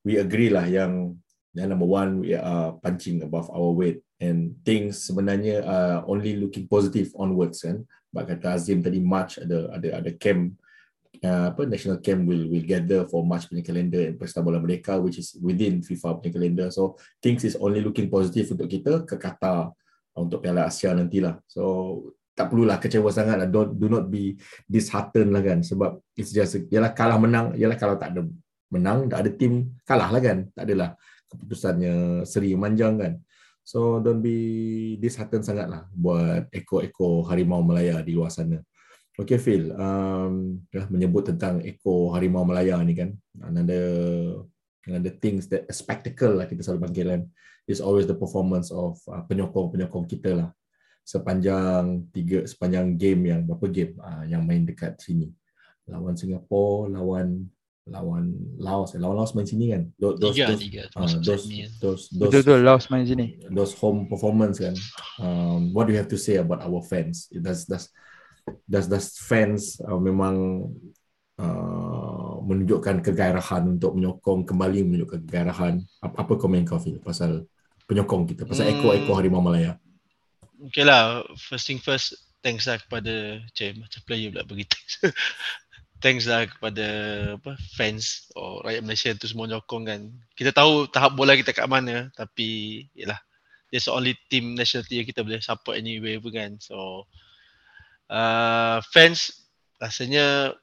we 0.06 0.20
agree 0.22 0.54
lah 0.54 0.68
yang 0.68 1.18
yang 1.56 1.72
number 1.72 1.88
one 1.88 2.24
we 2.24 2.36
are 2.36 2.76
punching 2.84 3.24
above 3.24 3.48
our 3.54 3.72
weight 3.72 4.04
and 4.20 4.56
things 4.68 5.08
sebenarnya 5.08 5.64
are 5.64 6.04
only 6.10 6.36
looking 6.36 6.68
positive 6.68 7.12
onwards 7.16 7.64
kan. 7.64 7.86
Bak 8.12 8.34
kata 8.36 8.58
Azim 8.58 8.80
tadi 8.82 9.04
March 9.04 9.38
ada 9.38 9.72
ada 9.76 10.00
ada 10.00 10.12
camp 10.16 10.56
uh, 11.22 11.52
apa 11.54 11.68
national 11.68 12.00
camp 12.00 12.26
will 12.26 12.48
will 12.50 12.66
gather 12.66 13.06
for 13.08 13.22
March 13.24 13.48
punya 13.52 13.64
calendar 13.64 14.04
and 14.04 14.16
Pesta 14.18 14.40
Bola 14.40 14.60
Merdeka 14.60 14.98
which 15.00 15.20
is 15.22 15.36
within 15.40 15.84
FIFA 15.84 16.20
punya 16.20 16.32
calendar. 16.34 16.68
So 16.72 16.98
things 17.20 17.44
is 17.44 17.60
only 17.60 17.84
looking 17.84 18.08
positive 18.08 18.54
untuk 18.54 18.68
kita 18.68 19.04
ke 19.04 19.16
Qatar 19.20 19.72
uh, 19.72 20.22
untuk 20.22 20.42
Piala 20.42 20.66
Asia 20.66 20.94
nantilah. 20.94 21.42
So 21.46 21.64
tak 22.38 22.54
perlulah 22.54 22.78
kecewa 22.78 23.10
sangat 23.10 23.42
lah. 23.42 23.50
Don't, 23.50 23.74
do 23.74 23.90
not 23.90 24.14
be 24.14 24.38
disheartened 24.70 25.34
lah 25.34 25.42
kan. 25.42 25.66
Sebab 25.66 25.98
it's 26.14 26.30
just, 26.30 26.70
ialah 26.70 26.94
kalah 26.94 27.18
menang. 27.18 27.58
Ialah 27.58 27.78
kalau 27.82 27.98
tak 27.98 28.14
ada 28.14 28.22
menang, 28.70 29.10
tak 29.10 29.26
ada 29.26 29.30
tim, 29.34 29.74
kalah 29.82 30.14
lah 30.14 30.22
kan. 30.22 30.46
Tak 30.54 30.70
adalah 30.70 30.94
keputusannya 31.32 32.24
seri 32.24 32.56
manjang 32.56 32.96
kan. 33.00 33.14
So 33.68 34.00
don't 34.00 34.24
be 34.24 34.96
disheartened 35.04 35.44
sangat 35.44 35.68
lah 35.68 35.84
buat 35.92 36.48
ekor-ekor 36.56 37.28
harimau 37.28 37.60
Melaya 37.62 38.00
di 38.00 38.16
luar 38.16 38.32
sana. 38.32 38.64
Okay 39.18 39.42
Phil, 39.42 39.74
um, 39.74 40.62
ya, 40.70 40.86
menyebut 40.94 41.26
tentang 41.26 41.60
ekor 41.66 42.14
harimau 42.14 42.46
Melaya 42.46 42.78
ni 42.86 42.94
kan, 42.94 43.18
another 43.42 43.84
another 44.86 45.12
things 45.20 45.50
that 45.52 45.66
a 45.68 45.74
spectacle 45.74 46.38
lah 46.38 46.46
kita 46.46 46.64
selalu 46.64 46.86
panggilan 46.88 47.22
is 47.68 47.84
always 47.84 48.08
the 48.08 48.16
performance 48.16 48.72
of 48.72 48.96
uh, 49.12 49.26
penyokong-penyokong 49.28 50.08
kita 50.08 50.32
lah 50.38 50.50
sepanjang 51.04 52.08
tiga 52.12 52.48
sepanjang 52.48 52.96
game 52.96 53.32
yang 53.32 53.42
berapa 53.44 53.68
game 53.68 53.94
uh, 54.00 54.24
yang 54.28 54.44
main 54.48 54.64
dekat 54.64 54.96
sini 55.00 55.32
lawan 55.88 56.20
Singapura, 56.20 57.00
lawan 57.00 57.48
lawan 57.88 58.36
Laos, 58.60 58.94
eh, 58.96 59.00
lawan 59.00 59.18
Laos 59.20 59.34
main 59.34 59.48
sini 59.48 59.72
kan? 59.72 59.88
Those, 60.00 60.20
tiga, 60.20 60.48
those, 60.52 60.62
tiga. 60.62 60.84
Uh, 60.94 61.08
those, 61.24 61.44
those, 61.80 62.04
those, 62.12 62.32
betul 62.32 62.60
Laos 62.64 62.92
main 62.92 63.08
sini. 63.08 63.40
Those 63.50 63.74
home 63.76 64.06
performance 64.12 64.60
kan. 64.60 64.76
Um, 65.20 65.72
what 65.72 65.88
do 65.88 65.96
you 65.96 66.00
have 66.00 66.12
to 66.12 66.20
say 66.20 66.38
about 66.38 66.62
our 66.62 66.84
fans? 66.84 67.32
That's 67.32 67.66
that's 67.66 67.90
does 68.68 68.88
does 68.88 69.20
fans 69.20 69.80
uh, 69.84 70.00
memang 70.00 70.68
uh, 71.40 72.36
menunjukkan 72.44 73.04
kegairahan 73.04 73.78
untuk 73.78 73.96
menyokong 74.00 74.48
kembali 74.48 74.88
menunjukkan 74.88 75.28
kegairahan 75.28 75.84
apa, 76.00 76.16
apa 76.24 76.34
komen 76.40 76.64
kau 76.64 76.80
Phil 76.80 77.04
pasal 77.04 77.44
penyokong 77.88 78.24
kita 78.28 78.48
pasal 78.48 78.72
hmm. 78.72 78.74
ekor-ekor 78.80 79.20
harimau 79.20 79.44
Malaya 79.44 79.76
Okay 80.72 80.82
lah 80.82 81.22
first 81.38 81.70
thing 81.70 81.78
first 81.78 82.18
thanks 82.42 82.66
lah 82.66 82.82
kepada 82.82 83.44
cik 83.54 83.78
macam 83.78 84.02
player 84.08 84.32
pula 84.34 84.48
bagi 84.48 84.66
thanks 84.66 84.94
thanks 86.00 86.30
lah 86.30 86.46
kepada 86.46 86.86
apa 87.42 87.58
fans 87.74 88.30
or 88.38 88.62
rakyat 88.62 88.84
Malaysia 88.86 89.10
tu 89.18 89.30
semua 89.30 89.50
nyokong 89.50 89.84
kan 89.88 90.02
kita 90.38 90.54
tahu 90.54 90.86
tahap 90.90 91.18
bola 91.18 91.34
kita 91.34 91.54
kat 91.54 91.66
mana 91.66 92.14
tapi 92.14 92.86
yalah 92.94 93.18
there's 93.74 93.90
only 93.90 94.14
team 94.30 94.54
nationality 94.54 95.02
yang 95.02 95.08
kita 95.10 95.26
boleh 95.26 95.42
support 95.42 95.76
anyway 95.78 96.22
pun 96.22 96.32
kan 96.32 96.52
so 96.62 97.08
uh, 98.12 98.80
fans 98.94 99.48
rasanya 99.82 100.54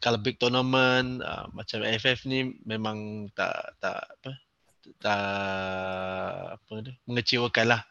kalau 0.00 0.16
big 0.16 0.40
tournament 0.40 1.20
uh, 1.20 1.46
macam 1.52 1.84
AFF 1.84 2.24
ni 2.24 2.56
memang 2.64 3.28
tak 3.36 3.76
tak 3.78 4.00
apa 4.00 4.30
tak 4.96 5.24
apa 6.56 6.72
tu 6.80 6.92
mengecewakan 7.04 7.66
lah. 7.76 7.82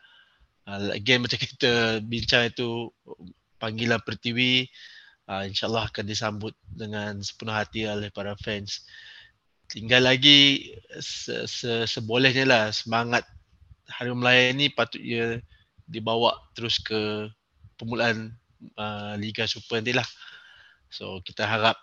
Uh, 0.65 0.89
again 0.93 1.21
macam 1.21 1.37
kita 1.37 2.01
bincang 2.01 2.49
itu 2.49 2.89
panggilan 3.61 4.01
Pertiwi 4.01 4.65
uh, 5.29 5.45
insyaallah 5.45 5.93
akan 5.93 6.05
disambut 6.09 6.57
dengan 6.65 7.21
sepenuh 7.21 7.53
hati 7.53 7.85
oleh 7.85 8.09
para 8.09 8.33
fans. 8.41 8.81
Tinggal 9.69 10.09
lagi 10.09 10.73
se- 10.97 11.45
se- 11.45 11.85
sebolehnya 11.85 12.49
lah 12.49 12.63
semangat 12.73 13.21
Hari 13.89 14.13
Melayu 14.13 14.53
ni 14.53 14.67
patutnya 14.69 15.41
dibawa 15.89 16.37
terus 16.53 16.77
ke 16.77 17.29
permulaan 17.77 18.33
uh, 18.77 19.13
Liga 19.17 19.45
Super 19.49 19.81
nanti 19.81 19.93
lah. 19.97 20.05
So 20.89 21.21
kita 21.25 21.45
harap 21.45 21.77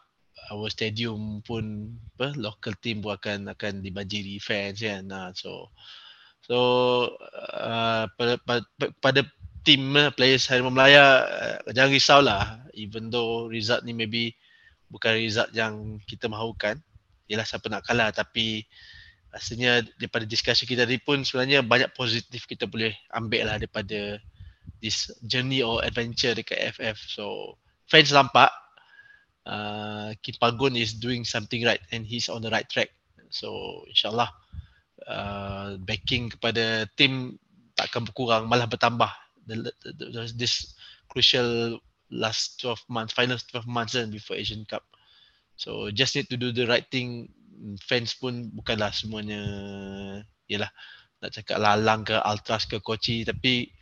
our 0.51 0.71
stadium 0.71 1.43
pun 1.43 1.95
apa 2.15 2.35
local 2.39 2.75
team 2.79 3.03
pun 3.03 3.19
akan 3.19 3.51
akan 3.55 3.83
dibanjiri 3.83 4.39
fans 4.39 4.79
kan. 4.83 5.07
Uh, 5.11 5.31
so 5.35 5.71
so 6.47 6.57
uh, 7.55 8.07
pada, 8.15 8.39
pada, 8.47 8.63
pada 9.03 9.21
team 9.67 9.99
uh, 9.99 10.15
players 10.15 10.47
Harimau 10.47 10.71
Melaya 10.71 11.27
uh, 11.27 11.75
jangan 11.75 11.91
risau 11.91 12.21
lah 12.23 12.63
even 12.79 13.11
though 13.11 13.51
result 13.51 13.83
ni 13.83 13.91
maybe 13.91 14.39
bukan 14.87 15.19
result 15.19 15.51
yang 15.51 15.99
kita 16.07 16.31
mahukan 16.31 16.79
ialah 17.27 17.43
siapa 17.43 17.67
nak 17.67 17.83
kalah 17.83 18.15
tapi 18.15 18.63
rasanya 19.35 19.85
daripada 19.99 20.25
diskusi 20.25 20.65
kita 20.65 20.87
tadi 20.89 20.97
pun 21.03 21.21
sebenarnya 21.27 21.61
banyak 21.61 21.93
positif 21.93 22.47
kita 22.49 22.65
boleh 22.65 22.95
ambil 23.13 23.51
lah 23.51 23.61
daripada 23.61 24.17
this 24.81 25.13
journey 25.29 25.61
or 25.61 25.85
adventure 25.85 26.33
dekat 26.33 26.73
FF. 26.73 26.97
So 27.05 27.57
fans 27.91 28.17
nampak 28.17 28.49
uh, 29.45 30.17
Kim 30.25 30.41
Pagun 30.41 30.79
is 30.79 30.97
doing 30.97 31.29
something 31.29 31.67
right 31.69 31.83
and 31.93 32.09
he's 32.09 32.33
on 32.33 32.41
the 32.41 32.49
right 32.49 32.65
track. 32.65 32.89
So 33.29 33.83
insyaAllah 33.93 34.31
uh, 35.05 35.77
backing 35.85 36.33
kepada 36.33 36.89
team 36.97 37.37
takkan 37.77 38.09
berkurang 38.09 38.49
malah 38.49 38.65
bertambah. 38.65 39.11
The, 39.47 39.73
the, 39.83 39.93
the, 39.95 40.33
this 40.37 40.75
crucial 41.09 41.79
last 42.11 42.61
12 42.61 42.83
months, 42.89 43.15
final 43.15 43.39
12 43.39 43.67
months 43.67 43.93
then 43.95 44.11
before 44.11 44.37
Asian 44.37 44.65
Cup. 44.67 44.83
So 45.57 45.91
just 45.91 46.15
need 46.15 46.29
to 46.31 46.37
do 46.37 46.53
the 46.53 46.67
right 46.67 46.85
thing. 46.91 47.31
Fans 47.81 48.15
pun 48.15 48.53
bukanlah 48.53 48.93
semuanya, 48.93 49.41
yalah 50.45 50.69
nak 51.23 51.33
cakap 51.33 51.57
lalang 51.57 52.05
ke 52.05 52.13
ultras 52.21 52.69
ke 52.69 52.77
koci 52.85 53.25
tapi 53.25 53.73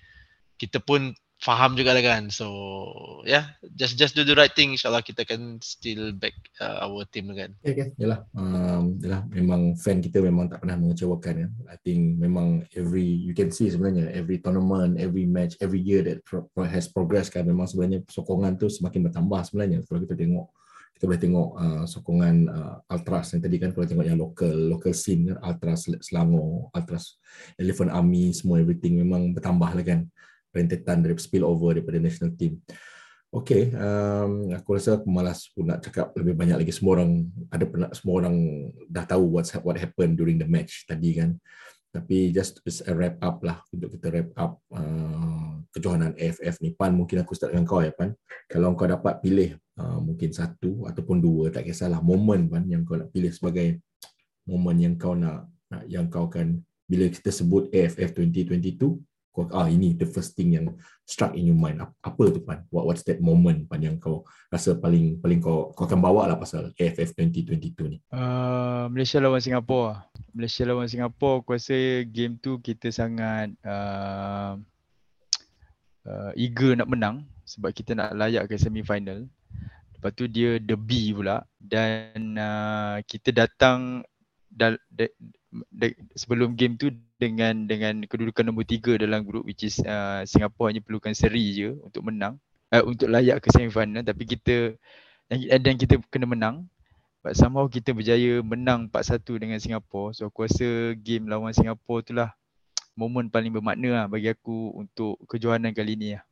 kita 0.55 0.79
pun 0.79 1.11
faham 1.44 1.76
juga 1.76 1.92
lah 1.92 2.00
kan. 2.00 2.33
So 2.33 2.48
yeah, 3.28 3.52
just 3.76 4.00
just 4.00 4.16
do 4.16 4.24
the 4.24 4.33
right 4.33 4.50
thing. 4.57 4.72
InsyaAllah 4.72 5.04
kita 5.04 5.28
akan 5.28 5.61
still 5.61 6.16
back 6.16 6.33
uh, 6.64 6.88
our 6.88 7.04
team 7.04 7.28
kan. 7.37 7.52
Okay, 7.61 7.76
okay. 7.76 7.88
Yalah. 8.00 8.24
Um, 8.33 8.96
yalah. 9.04 9.28
Memang 9.28 9.76
fan 9.76 10.00
kita 10.00 10.24
memang 10.24 10.48
tak 10.48 10.64
pernah 10.64 10.80
mengecewakan. 10.80 11.44
Ya. 11.44 11.48
I 11.68 11.76
think 11.85 12.16
memang 12.16 12.64
every, 12.72 13.04
you 13.04 13.37
can 13.37 13.52
see 13.52 13.68
sebenarnya 13.68 14.09
every 14.16 14.40
tournament, 14.40 14.96
every 14.96 15.28
match, 15.28 15.61
every 15.61 15.85
year 15.85 16.00
that 16.09 16.24
pro- 16.24 16.48
has 16.64 16.88
progress 16.88 17.28
kan 17.28 17.44
memang 17.44 17.68
sebenarnya 17.68 18.00
sokongan 18.09 18.57
tu 18.57 18.72
semakin 18.72 19.12
bertambah 19.12 19.40
sebenarnya. 19.44 19.85
Kalau 19.85 20.00
kita 20.00 20.16
tengok 20.16 20.48
kita 20.94 21.11
boleh 21.11 21.20
tengok 21.20 21.48
uh, 21.59 21.85
sokongan 21.90 22.37
uh, 22.48 22.76
Ultras 22.94 23.35
yang 23.35 23.42
tadi 23.42 23.59
kan 23.59 23.74
kalau 23.74 23.83
tengok 23.85 24.07
yang 24.07 24.16
local 24.16 24.54
local 24.54 24.94
scene 24.94 25.28
kan 25.28 25.37
Ultras 25.42 25.90
Selangor, 26.00 26.70
Ultras 26.70 27.18
Elephant 27.59 27.90
Army 27.90 28.30
semua 28.30 28.62
everything 28.62 29.02
memang 29.02 29.35
bertambah 29.35 29.74
lah 29.74 29.85
kan 29.85 30.07
rentetan 30.55 31.03
dari 31.03 31.19
spill 31.19 31.45
over 31.45 31.75
daripada 31.75 31.99
national 31.99 32.33
team. 32.38 32.62
Okay, 33.35 33.75
um, 33.75 34.55
aku 34.55 34.79
rasa 34.79 34.95
aku 34.95 35.11
malas 35.11 35.51
pun 35.51 35.67
nak 35.67 35.83
cakap 35.83 36.14
lebih 36.14 36.38
banyak 36.38 36.55
lagi. 36.55 36.71
Semua 36.71 37.03
orang 37.03 37.27
ada 37.51 37.67
pernah 37.67 37.90
semua 37.90 38.14
orang 38.23 38.37
dah 38.87 39.03
tahu 39.03 39.27
what's 39.27 39.51
what 39.67 39.75
happened 39.75 40.14
during 40.14 40.38
the 40.38 40.47
match 40.47 40.87
tadi 40.87 41.19
kan. 41.19 41.35
Tapi 41.90 42.31
just 42.31 42.62
just 42.62 42.87
a 42.87 42.95
wrap 42.95 43.19
up 43.19 43.43
lah 43.43 43.59
untuk 43.75 43.99
kita 43.99 44.14
wrap 44.14 44.31
up 44.38 44.62
uh, 44.71 45.59
kejohanan 45.75 46.14
AFF 46.14 46.62
ni. 46.62 46.79
Pan 46.79 46.95
mungkin 46.95 47.27
aku 47.27 47.35
start 47.35 47.51
dengan 47.51 47.67
kau 47.67 47.83
ya 47.83 47.90
Pan. 47.90 48.14
Kalau 48.47 48.71
kau 48.79 48.87
dapat 48.87 49.19
pilih 49.19 49.59
uh, 49.83 49.99
mungkin 49.99 50.31
satu 50.31 50.87
ataupun 50.87 51.19
dua 51.19 51.51
tak 51.51 51.67
kisahlah 51.67 51.99
momen 51.99 52.47
Pan 52.47 52.62
yang 52.71 52.87
kau 52.87 52.95
nak 52.95 53.11
pilih 53.11 53.35
sebagai 53.35 53.83
momen 54.47 54.79
yang 54.79 54.95
kau 54.95 55.19
nak, 55.19 55.51
nak 55.75 55.83
yang 55.90 56.07
kau 56.07 56.31
akan 56.31 56.62
bila 56.87 57.11
kita 57.11 57.35
sebut 57.35 57.67
AFF 57.75 58.14
2022 58.14 58.79
kau 59.35 59.51
ah 59.51 59.66
ini 59.66 59.99
the 59.99 60.07
first 60.07 60.38
thing 60.38 60.55
yang 60.55 60.70
struck 61.03 61.35
in 61.35 61.51
your 61.51 61.59
mind. 61.59 61.83
Apa 61.83 62.31
tu 62.31 62.38
pan? 62.47 62.62
What 62.70 62.87
what's 62.87 63.03
that 63.11 63.18
moment 63.18 63.66
pan 63.66 63.83
yang 63.83 63.99
kau 63.99 64.23
rasa 64.55 64.79
paling 64.79 65.18
paling 65.18 65.42
kau 65.42 65.75
kau 65.75 65.90
akan 65.90 65.99
bawa 65.99 66.31
lah 66.31 66.38
pasal 66.38 66.70
AFF 66.79 67.18
2022 67.18 67.90
ni? 67.90 67.99
Uh, 68.14 68.87
Malaysia 68.94 69.18
lawan 69.18 69.42
Singapura 69.42 70.07
Malaysia 70.31 70.62
lawan 70.62 70.87
Singapura 70.87 71.42
aku 71.42 71.59
rasa 71.59 72.07
game 72.07 72.38
tu 72.38 72.62
kita 72.62 72.94
sangat 72.94 73.51
uh, 73.66 74.55
uh, 76.07 76.31
eager 76.38 76.79
nak 76.79 76.87
menang 76.87 77.27
sebab 77.42 77.75
kita 77.75 77.99
nak 77.99 78.14
layak 78.14 78.47
ke 78.47 78.55
semi 78.55 78.87
final 78.87 79.27
lepas 79.99 80.11
tu 80.14 80.31
dia 80.31 80.62
the 80.62 80.77
B 80.79 81.11
pula 81.16 81.42
dan 81.59 82.38
uh, 82.38 82.97
kita 83.09 83.35
datang 83.35 84.05
dal, 84.53 84.79
de, 84.87 85.11
de, 85.75 85.97
sebelum 86.14 86.55
game 86.55 86.79
tu 86.79 86.94
dengan 87.25 87.55
dengan 87.65 87.95
kedudukan 88.05 88.45
nombor 88.45 88.69
tiga 88.69 89.01
dalam 89.01 89.25
grup 89.25 89.49
which 89.49 89.65
is 89.65 89.81
uh, 89.85 90.21
Singapore 90.29 90.69
hanya 90.69 90.85
perlukan 90.85 91.17
seri 91.17 91.57
je 91.57 91.73
untuk 91.81 92.05
menang. 92.05 92.37
Uh, 92.69 92.85
untuk 92.85 93.09
layak 93.09 93.41
ke 93.41 93.49
semi 93.49 93.73
final 93.73 94.05
tapi 94.05 94.29
kita 94.29 94.77
dan, 95.33 95.39
dan 95.65 95.75
kita 95.81 95.97
kena 96.13 96.29
menang. 96.29 96.69
But 97.25 97.41
somehow 97.41 97.65
kita 97.73 97.97
berjaya 97.97 98.45
menang 98.45 98.93
4-1 98.93 99.41
dengan 99.41 99.57
Singapore. 99.57 100.13
So 100.13 100.29
aku 100.29 100.45
rasa 100.45 100.93
game 101.01 101.25
lawan 101.25 101.57
Singapore 101.57 102.05
tu 102.05 102.13
lah 102.13 102.37
momen 102.95 103.33
paling 103.33 103.51
bermakna 103.51 103.89
lah 103.91 104.07
bagi 104.07 104.31
aku 104.31 104.77
untuk 104.77 105.19
kejohanan 105.27 105.75
kali 105.75 105.99
ni 105.99 106.09
lah. 106.15 106.25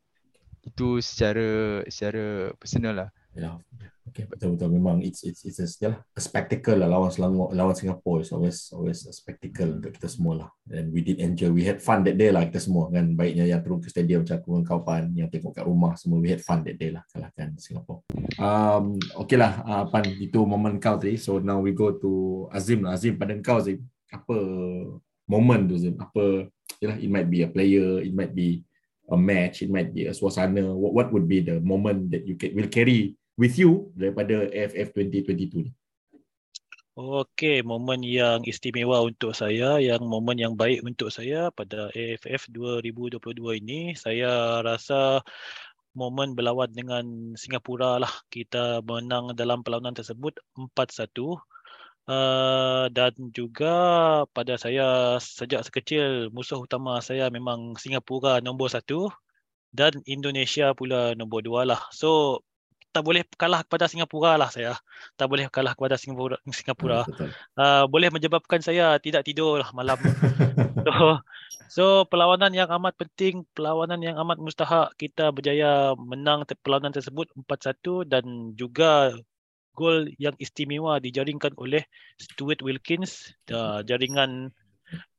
itu 0.62 1.02
secara 1.02 1.82
secara 1.90 2.54
personal 2.54 2.94
lah 2.94 3.10
Ya, 3.32 3.56
okay, 4.04 4.28
betul 4.28 4.60
betul 4.60 4.76
memang 4.76 5.00
it's 5.00 5.24
it's 5.24 5.40
it's 5.48 5.56
a, 5.56 5.64
yeah, 5.80 5.96
a 6.12 6.20
spectacle 6.20 6.76
lah 6.76 6.84
lawan 6.84 7.08
Selangor 7.08 7.48
lawan 7.56 7.72
Singapore 7.72 8.20
is 8.20 8.28
always 8.28 8.68
always 8.76 9.08
a 9.08 9.12
spectacle 9.16 9.80
untuk 9.80 9.88
kita 9.96 10.04
semua 10.04 10.32
lah. 10.36 10.50
And 10.68 10.92
we 10.92 11.00
did 11.00 11.16
enjoy, 11.16 11.48
we 11.48 11.64
had 11.64 11.80
fun 11.80 12.04
that 12.04 12.20
day 12.20 12.28
lah 12.28 12.44
kita 12.44 12.60
semua 12.60 12.92
kan. 12.92 13.16
Baiknya 13.16 13.48
yang 13.48 13.64
turun 13.64 13.80
ke 13.80 13.88
stadium 13.88 14.20
macam 14.20 14.36
aku 14.36 14.48
dengan 14.52 14.64
kawan 14.68 15.04
yang 15.16 15.28
tengok 15.32 15.56
kat 15.56 15.64
rumah 15.64 15.96
semua 15.96 16.20
we 16.20 16.28
had 16.28 16.44
fun 16.44 16.60
that 16.60 16.76
day 16.76 16.92
lah 16.92 17.00
kalahkan 17.08 17.56
Singapore. 17.56 18.04
Um, 18.36 19.00
okay 19.16 19.40
lah, 19.40 19.64
uh, 19.64 19.84
Pan 19.88 20.04
itu 20.04 20.44
momen 20.44 20.76
kau 20.76 21.00
tadi. 21.00 21.16
So 21.16 21.40
now 21.40 21.56
we 21.56 21.72
go 21.72 21.96
to 21.96 22.12
Azim 22.52 22.84
lah. 22.84 23.00
Azim 23.00 23.16
pada 23.16 23.32
kau 23.40 23.64
Azim, 23.64 23.80
apa 24.12 24.36
moment 25.24 25.72
tu 25.72 25.80
Azim? 25.80 25.96
Apa, 25.96 26.52
yalah, 26.84 27.00
it 27.00 27.08
might 27.08 27.32
be 27.32 27.40
a 27.40 27.48
player, 27.48 28.04
it 28.04 28.12
might 28.12 28.36
be 28.36 28.60
a 29.08 29.16
match, 29.16 29.64
it 29.64 29.72
might 29.72 29.88
be 29.88 30.04
a 30.04 30.12
suasana. 30.12 30.68
What, 30.68 30.92
what 30.92 31.08
would 31.16 31.24
be 31.24 31.40
the 31.40 31.64
moment 31.64 32.12
that 32.12 32.28
you 32.28 32.36
can, 32.36 32.52
will 32.52 32.68
carry 32.68 33.16
with 33.36 33.56
you 33.56 33.92
daripada 33.96 34.48
AFF 34.50 34.92
2022 34.96 35.68
ni? 35.68 35.72
Okey, 36.92 37.64
momen 37.64 38.04
yang 38.04 38.44
istimewa 38.44 39.00
untuk 39.00 39.32
saya, 39.32 39.80
yang 39.80 40.04
momen 40.04 40.36
yang 40.36 40.52
baik 40.60 40.84
untuk 40.84 41.08
saya 41.08 41.48
pada 41.48 41.88
AFF 41.96 42.52
2022 42.52 43.64
ini, 43.64 43.96
saya 43.96 44.60
rasa 44.60 45.24
momen 45.96 46.36
berlawan 46.36 46.68
dengan 46.68 47.32
Singapura 47.32 47.96
lah. 47.96 48.12
Kita 48.28 48.84
menang 48.84 49.32
dalam 49.32 49.64
perlawanan 49.64 49.96
tersebut 49.96 50.36
4-1. 50.52 51.40
Uh, 52.02 52.90
dan 52.90 53.14
juga 53.30 53.72
pada 54.34 54.58
saya 54.58 55.16
sejak 55.22 55.62
sekecil 55.62 56.34
musuh 56.34 56.58
utama 56.58 56.98
saya 56.98 57.30
memang 57.30 57.78
Singapura 57.78 58.42
nombor 58.42 58.74
satu 58.74 59.06
dan 59.70 59.94
Indonesia 60.10 60.74
pula 60.74 61.14
nombor 61.14 61.46
dua 61.46 61.62
lah. 61.62 61.80
So 61.94 62.42
tak 62.92 63.02
boleh 63.02 63.24
kalah 63.40 63.64
kepada 63.64 63.88
Singapura 63.88 64.36
lah 64.36 64.52
saya. 64.52 64.76
Tak 65.16 65.26
boleh 65.26 65.48
kalah 65.48 65.72
kepada 65.72 65.96
Singapura. 65.96 66.36
Singapura. 66.52 67.08
Uh, 67.56 67.88
boleh 67.88 68.12
menyebabkan 68.12 68.60
saya 68.60 69.00
tidak 69.00 69.24
tidur 69.24 69.64
lah 69.64 69.72
malam. 69.72 69.96
so, 70.86 70.92
so 71.72 71.84
perlawanan 72.06 72.52
yang 72.52 72.68
amat 72.68 72.94
penting, 73.00 73.48
perlawanan 73.56 74.04
yang 74.04 74.20
amat 74.20 74.36
mustahak 74.38 74.92
kita 75.00 75.32
berjaya 75.32 75.96
menang 75.96 76.44
perlawanan 76.60 76.92
tersebut 76.92 77.32
4-1 77.48 78.12
dan 78.12 78.24
juga 78.54 79.16
gol 79.72 80.12
yang 80.20 80.36
istimewa 80.36 81.00
dijaringkan 81.00 81.56
oleh 81.56 81.88
Stuart 82.20 82.60
Wilkins, 82.60 83.32
uh, 83.48 83.80
jaringan 83.80 84.52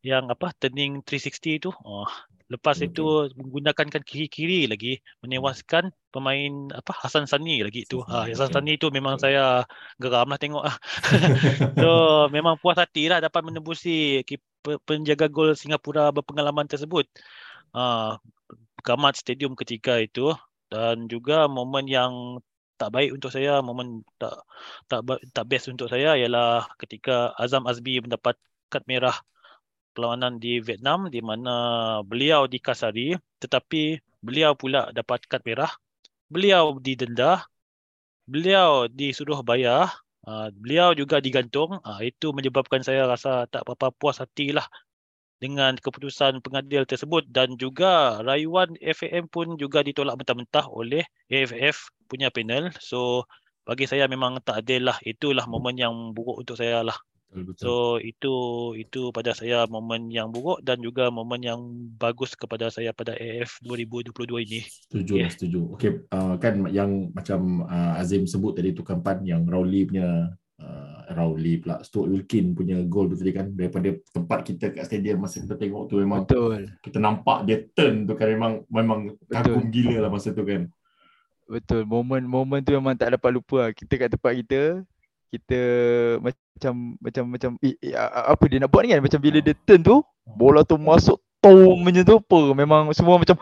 yang 0.05 0.29
apa 0.29 0.53
turning 0.61 1.01
360 1.01 1.57
itu. 1.57 1.69
Oh, 1.81 2.05
Lepas 2.51 2.79
okay. 2.79 2.91
itu 2.91 3.31
menggunakan 3.39 3.87
kan 3.87 4.03
kiri-kiri 4.03 4.67
lagi 4.67 4.99
menewaskan 5.23 5.91
pemain 6.11 6.69
apa 6.75 6.91
Hasan 6.93 7.25
Sani 7.25 7.63
lagi 7.63 7.87
itu. 7.87 8.03
Ha, 8.03 8.27
Hasan 8.29 8.51
Sani 8.51 8.75
itu 8.75 8.91
memang 8.91 9.15
saya 9.17 9.63
geram 9.97 10.27
lah 10.27 10.39
tengok 10.39 10.63
ah. 10.63 10.75
so 11.81 11.91
memang 12.29 12.59
puas 12.59 12.75
hati 12.75 13.07
lah 13.07 13.23
dapat 13.23 13.41
menembusi 13.47 14.21
penjaga 14.87 15.27
gol 15.31 15.55
Singapura 15.55 16.11
berpengalaman 16.11 16.67
tersebut. 16.67 17.07
Ha, 17.73 18.19
gamat 18.83 19.15
stadium 19.15 19.55
ketika 19.55 19.97
itu 20.03 20.35
dan 20.67 21.07
juga 21.07 21.47
momen 21.47 21.87
yang 21.87 22.43
tak 22.75 22.89
baik 22.91 23.15
untuk 23.15 23.31
saya, 23.31 23.63
momen 23.63 24.03
tak 24.19 24.43
tak 24.91 25.05
tak 25.31 25.45
best 25.47 25.71
untuk 25.71 25.87
saya 25.87 26.19
ialah 26.19 26.67
ketika 26.81 27.31
Azam 27.39 27.63
Azbi 27.69 28.01
mendapat 28.03 28.35
kad 28.67 28.83
merah 28.89 29.15
perlawanan 29.93 30.41
di 30.41 30.59
Vietnam 30.59 31.07
di 31.07 31.21
mana 31.21 31.53
beliau 32.03 32.49
dikasari 32.49 33.15
tetapi 33.39 34.01
beliau 34.25 34.57
pula 34.57 34.89
dapat 34.91 35.23
kad 35.29 35.45
merah. 35.45 35.71
Beliau 36.27 36.81
didenda. 36.81 37.45
Beliau 38.25 38.89
disuruh 38.89 39.45
bayar. 39.45 39.93
Uh, 40.23 40.49
beliau 40.55 40.95
juga 40.97 41.19
digantung. 41.21 41.77
Uh, 41.83 42.01
itu 42.01 42.33
menyebabkan 42.33 42.81
saya 42.81 43.05
rasa 43.05 43.45
tak 43.51 43.67
berapa 43.67 43.93
puas 43.93 44.17
hatilah 44.17 44.65
dengan 45.43 45.75
keputusan 45.75 46.39
pengadil 46.39 46.87
tersebut 46.87 47.27
dan 47.27 47.59
juga 47.59 48.23
rayuan 48.23 48.79
FAM 48.79 49.27
pun 49.27 49.59
juga 49.59 49.83
ditolak 49.83 50.15
mentah-mentah 50.15 50.71
oleh 50.71 51.03
AFF 51.27 51.91
punya 52.07 52.31
panel. 52.31 52.71
So 52.79 53.27
bagi 53.67 53.83
saya 53.83 54.07
memang 54.07 54.39
tak 54.39 54.63
adil 54.63 54.87
lah. 54.87 54.95
Itulah 55.03 55.43
momen 55.51 55.75
yang 55.75 56.15
buruk 56.15 56.47
untuk 56.47 56.55
saya 56.55 56.79
lah. 56.79 56.95
Betul. 57.33 57.65
So 57.65 57.73
itu 57.97 58.35
itu 58.77 59.09
pada 59.09 59.33
saya 59.33 59.65
momen 59.65 60.13
yang 60.13 60.29
buruk 60.29 60.61
dan 60.61 60.77
juga 60.85 61.09
momen 61.09 61.41
yang 61.41 61.59
bagus 61.97 62.37
kepada 62.37 62.69
saya 62.69 62.93
pada 62.93 63.17
AF 63.17 63.57
2022 63.65 64.45
ini. 64.45 64.61
Setuju, 64.61 65.13
yeah. 65.17 65.29
setuju. 65.33 65.73
Okey, 65.73 66.05
uh, 66.13 66.37
kan 66.37 66.69
yang 66.69 67.09
macam 67.17 67.65
uh, 67.65 67.97
Azim 67.97 68.29
sebut 68.29 68.53
tadi 68.53 68.77
tu 68.77 68.85
kampan 68.85 69.25
yang 69.25 69.49
Rowley 69.49 69.89
punya 69.89 70.29
uh, 70.61 70.99
Rowley 71.17 71.65
pula 71.65 71.81
Stuart 71.81 72.13
Wilkin 72.13 72.53
punya 72.53 72.85
gol 72.85 73.09
tu 73.09 73.17
tadi 73.17 73.33
kan 73.33 73.49
daripada 73.49 73.89
tempat 74.13 74.39
kita 74.45 74.69
kat 74.69 74.85
stadium 74.85 75.25
masa 75.25 75.41
kita 75.41 75.57
tengok 75.57 75.89
tu 75.89 75.97
memang 75.97 76.29
Betul. 76.29 76.69
kita 76.85 76.97
nampak 77.01 77.49
dia 77.49 77.65
turn 77.73 78.05
tu 78.05 78.13
kan 78.13 78.29
memang 78.29 78.53
memang 78.69 78.99
kagum 79.25 79.73
gila 79.73 80.05
lah 80.05 80.11
masa 80.13 80.29
tu 80.29 80.45
kan. 80.45 80.69
Betul. 81.43 81.83
Momen-momen 81.83 82.63
tu 82.63 82.71
memang 82.71 82.95
tak 82.95 83.19
dapat 83.19 83.29
lupa 83.35 83.67
lah. 83.67 83.71
Kita 83.75 83.93
kat 83.99 84.09
tempat 84.15 84.33
kita 84.45 84.61
kita 85.33 85.59
macam 86.21 86.73
macam 87.01 87.23
macam 87.25 87.51
eh, 87.65 87.73
eh, 87.81 87.97
apa 87.97 88.43
dia 88.45 88.61
nak 88.61 88.69
buat 88.69 88.85
ni 88.85 88.93
kan 88.93 89.01
macam 89.01 89.17
bila 89.17 89.41
dia 89.41 89.57
turn 89.65 89.81
tu 89.81 90.05
bola 90.21 90.61
tu 90.61 90.77
masuk 90.77 91.17
tom 91.41 91.81
macam 91.81 92.05
tu 92.05 92.15
apa 92.21 92.39
memang 92.53 92.93
semua 92.93 93.17
macam 93.17 93.33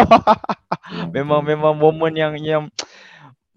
memang 1.16 1.40
memang 1.44 1.76
momen 1.76 2.12
yang 2.16 2.32
yang 2.40 2.64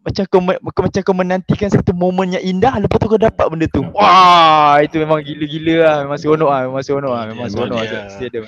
macam 0.04 0.24
kau, 0.28 0.42
kau 0.76 0.84
macam 0.84 1.00
kau 1.00 1.16
menantikan 1.16 1.72
satu 1.72 1.96
momen 1.96 2.36
yang 2.36 2.44
indah 2.44 2.76
lepas 2.76 3.00
tu 3.00 3.08
kau 3.08 3.16
dapat 3.16 3.48
benda 3.48 3.72
tu. 3.72 3.88
Wah, 3.96 4.84
itu 4.84 5.00
memang 5.00 5.24
gila-gila 5.24 5.76
lah. 5.80 5.96
Memang 6.04 6.20
seronok 6.20 6.50
lah. 6.52 6.62
Memang 6.68 6.84
seronok 6.84 7.14
lah. 7.16 7.24
Memang 7.32 7.48
seronok 7.48 7.78
lah. 7.80 7.88
yeah. 7.88 8.04
Mesti 8.12 8.24
ada. 8.28 8.40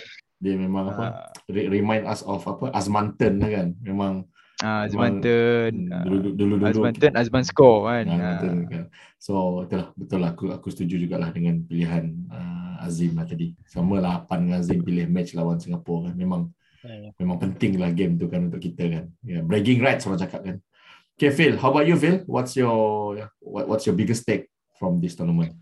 Dia 0.43 0.53
memang 0.59 0.91
apa? 0.91 1.03
Ah, 1.07 1.31
re- 1.47 1.71
remind 1.71 2.03
us 2.11 2.27
of 2.27 2.43
apa? 2.43 2.75
Azmanten 2.75 3.39
lah 3.39 3.49
kan. 3.55 3.67
Memang 3.79 4.27
ah, 4.61 4.85
Azmanten. 4.87 5.73
hmm, 5.87 5.91
ah, 5.91 6.03
dulu 6.05 6.31
dulu 6.31 6.53
dulu. 6.55 6.65
Azmanten, 6.69 7.11
Azman 7.17 7.43
score 7.43 7.79
kan. 7.89 8.05
Ah, 8.07 8.15
Ah. 8.15 8.21
betul 8.39 8.55
kan. 8.69 8.83
So 9.19 9.33
itulah 9.65 9.87
betul 9.97 10.19
lah 10.21 10.31
aku 10.31 10.53
aku 10.53 10.67
setuju 10.69 11.01
jugalah 11.01 11.33
dengan 11.33 11.65
pilihan 11.65 12.13
uh, 12.29 12.85
Azim 12.85 13.17
lah 13.17 13.25
tadi. 13.25 13.57
Sama 13.65 13.97
lah 13.97 14.23
Pan 14.23 14.45
dengan 14.45 14.61
Azim 14.61 14.79
pilih 14.79 15.09
match 15.09 15.33
lawan 15.33 15.57
Singapura 15.57 16.11
kan. 16.11 16.15
Memang 16.15 16.43
Ya. 16.85 17.09
memang 17.17 17.41
penting 17.41 17.81
lah 17.81 17.89
game 17.89 18.13
tu 18.13 18.29
kan 18.29 18.45
untuk 18.45 18.61
kita 18.61 18.85
kan. 18.85 19.03
Yeah, 19.25 19.41
bragging 19.41 19.81
rights 19.81 20.05
orang 20.05 20.21
cakap 20.21 20.45
kan. 20.45 20.57
Okay 21.17 21.33
Phil, 21.33 21.57
how 21.57 21.73
about 21.73 21.89
you 21.89 21.97
Phil? 21.97 22.21
What's 22.29 22.53
your 22.53 23.17
what, 23.41 23.65
what's 23.65 23.89
your 23.89 23.97
biggest 23.97 24.21
take 24.21 24.53
from 24.77 25.01
this 25.01 25.17
tournament? 25.17 25.57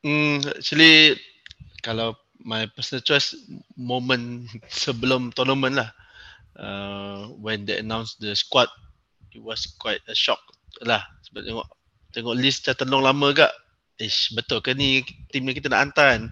Hmm, 0.00 0.40
actually 0.40 1.20
kalau 1.84 2.16
my 2.40 2.64
personal 2.72 3.04
choice 3.04 3.36
moment 3.76 4.48
sebelum 4.72 5.36
tournament 5.36 5.76
lah. 5.76 5.92
Uh, 6.54 7.34
when 7.42 7.66
they 7.66 7.78
announced 7.82 8.22
the 8.22 8.34
squad, 8.38 8.70
it 9.34 9.42
was 9.42 9.66
quite 9.78 10.00
a 10.06 10.14
shock 10.14 10.38
lah. 10.86 11.02
Sebab 11.26 11.42
tengok 11.42 11.68
tengok 12.14 12.38
list 12.38 12.66
macam 12.66 12.86
terlalu 12.86 13.02
lama 13.02 13.26
gak. 13.34 13.52
Ish, 13.98 14.34
betul 14.34 14.58
ke 14.58 14.74
ni 14.74 15.06
tim 15.30 15.46
yang 15.46 15.54
kita 15.54 15.70
nak 15.70 15.90
hantar 15.90 16.06
kan? 16.18 16.22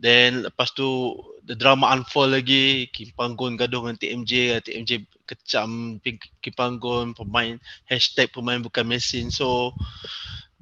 Then 0.00 0.44
lepas 0.48 0.72
tu 0.72 1.16
the 1.44 1.52
drama 1.56 1.92
unfold 1.92 2.32
lagi, 2.32 2.88
Kim 2.92 3.12
Panggon 3.12 3.56
gaduh 3.56 3.84
dengan 3.84 3.96
TMJ, 4.00 4.64
TMJ 4.64 5.04
kecam 5.28 6.00
Kim 6.00 6.54
Panggon, 6.56 7.12
pemain 7.12 7.60
hashtag 7.88 8.32
pemain 8.32 8.60
bukan 8.60 8.88
mesin. 8.88 9.28
So 9.28 9.76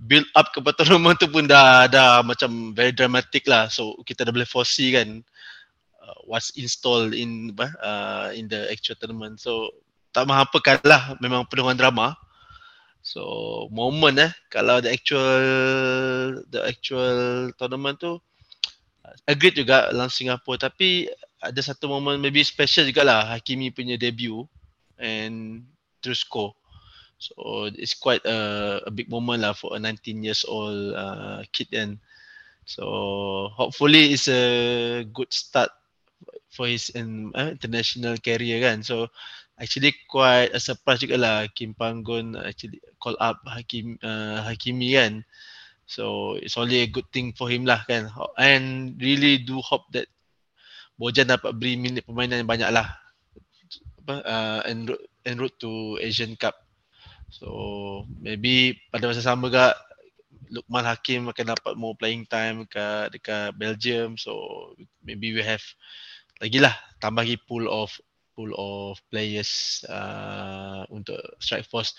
build 0.07 0.27
up 0.39 0.55
ke 0.55 0.63
tournament 0.79 1.19
tu 1.19 1.27
pun 1.31 1.47
dah 1.51 1.91
dah 1.91 2.23
macam 2.23 2.75
very 2.75 2.91
dramatic 2.91 3.47
lah. 3.47 3.71
So 3.71 3.99
kita 4.07 4.27
dah 4.27 4.35
boleh 4.35 4.47
foresee 4.47 4.95
kan 4.95 5.23
what's 6.29 6.53
installed 6.61 7.17
in 7.17 7.57
uh, 7.57 8.29
in 8.37 8.47
the 8.53 8.69
actual 8.69 9.01
tournament. 9.01 9.41
So 9.41 9.73
tak 10.13 10.29
menghampakan 10.29 10.85
lah 10.85 11.17
memang 11.25 11.49
penuh 11.49 11.73
drama. 11.73 12.13
So 13.01 13.67
moment 13.73 14.21
eh 14.21 14.33
kalau 14.53 14.85
the 14.85 14.93
actual 14.93 15.41
the 16.53 16.61
actual 16.69 17.49
tournament 17.57 17.97
tu 17.97 18.21
uh, 18.21 19.15
agreed 19.25 19.57
juga 19.57 19.89
lawan 19.97 20.13
Singapura 20.13 20.69
tapi 20.69 21.09
ada 21.41 21.61
satu 21.65 21.89
moment 21.89 22.21
maybe 22.21 22.45
special 22.45 22.85
jugalah 22.85 23.25
Hakimi 23.25 23.73
punya 23.73 23.97
debut 23.97 24.45
and 25.01 25.65
terus 26.05 26.21
score. 26.21 26.53
So 27.19 27.67
it's 27.75 27.99
quite 27.99 28.23
a, 28.29 28.79
a 28.87 28.91
big 28.95 29.11
moment 29.11 29.43
lah 29.43 29.57
for 29.57 29.75
a 29.75 29.79
19 29.81 30.23
years 30.23 30.47
old 30.47 30.95
uh, 30.95 31.43
kid 31.51 31.73
then. 31.75 31.99
So 32.69 33.49
hopefully 33.57 34.13
it's 34.13 34.29
a 34.29 35.03
good 35.09 35.33
start 35.33 35.73
for 36.49 36.67
his 36.67 36.89
in, 36.93 37.33
uh, 37.37 37.53
international 37.53 38.17
career 38.19 38.61
kan. 38.65 38.81
So 38.83 39.09
actually 39.59 39.95
quite 40.09 40.55
a 40.55 40.61
surprise 40.61 41.03
juga 41.03 41.17
lah 41.19 41.37
Kim 41.53 41.75
Panggon 41.75 42.39
actually 42.39 42.81
call 43.03 43.19
up 43.21 43.43
Hakim 43.45 43.99
uh, 44.01 44.43
Hakimi 44.45 44.97
kan. 44.97 45.25
So 45.89 46.37
it's 46.37 46.61
only 46.61 46.85
a 46.85 46.93
good 46.93 47.09
thing 47.13 47.33
for 47.33 47.49
him 47.49 47.65
lah 47.65 47.85
kan. 47.89 48.13
And 48.37 48.97
really 49.01 49.41
do 49.41 49.61
hope 49.65 49.89
that 49.97 50.09
Bojan 50.99 51.31
dapat 51.31 51.55
beri 51.55 51.79
minit 51.79 52.03
permainan 52.03 52.43
yang 52.43 52.51
banyak 52.51 52.71
lah. 52.75 52.91
Apa, 54.03 54.15
uh, 54.27 54.61
en 54.67 54.83
route, 54.83 55.07
en 55.31 55.39
route 55.39 55.57
to 55.63 55.95
Asian 56.03 56.35
Cup. 56.35 56.59
So 57.31 58.03
maybe 58.19 58.75
pada 58.91 59.07
masa 59.07 59.23
sama 59.23 59.47
juga 59.47 59.79
Lukman 60.49 60.85
Hakim 60.85 61.29
akan 61.29 61.47
dapat 61.55 61.73
more 61.77 61.95
playing 61.95 62.25
time 62.27 62.65
dekat 62.67 63.15
dekat 63.15 63.55
Belgium. 63.55 64.19
So 64.19 64.75
maybe 65.05 65.31
we 65.37 65.45
have 65.45 65.63
lagi 66.39 66.59
lah 66.63 66.75
tambah 67.03 67.23
lagi 67.27 67.39
pool 67.47 67.67
of 67.67 67.95
pool 68.35 68.55
of 68.55 69.03
players 69.11 69.83
uh, 69.91 70.87
untuk 70.95 71.19
strike 71.43 71.67
force. 71.67 71.99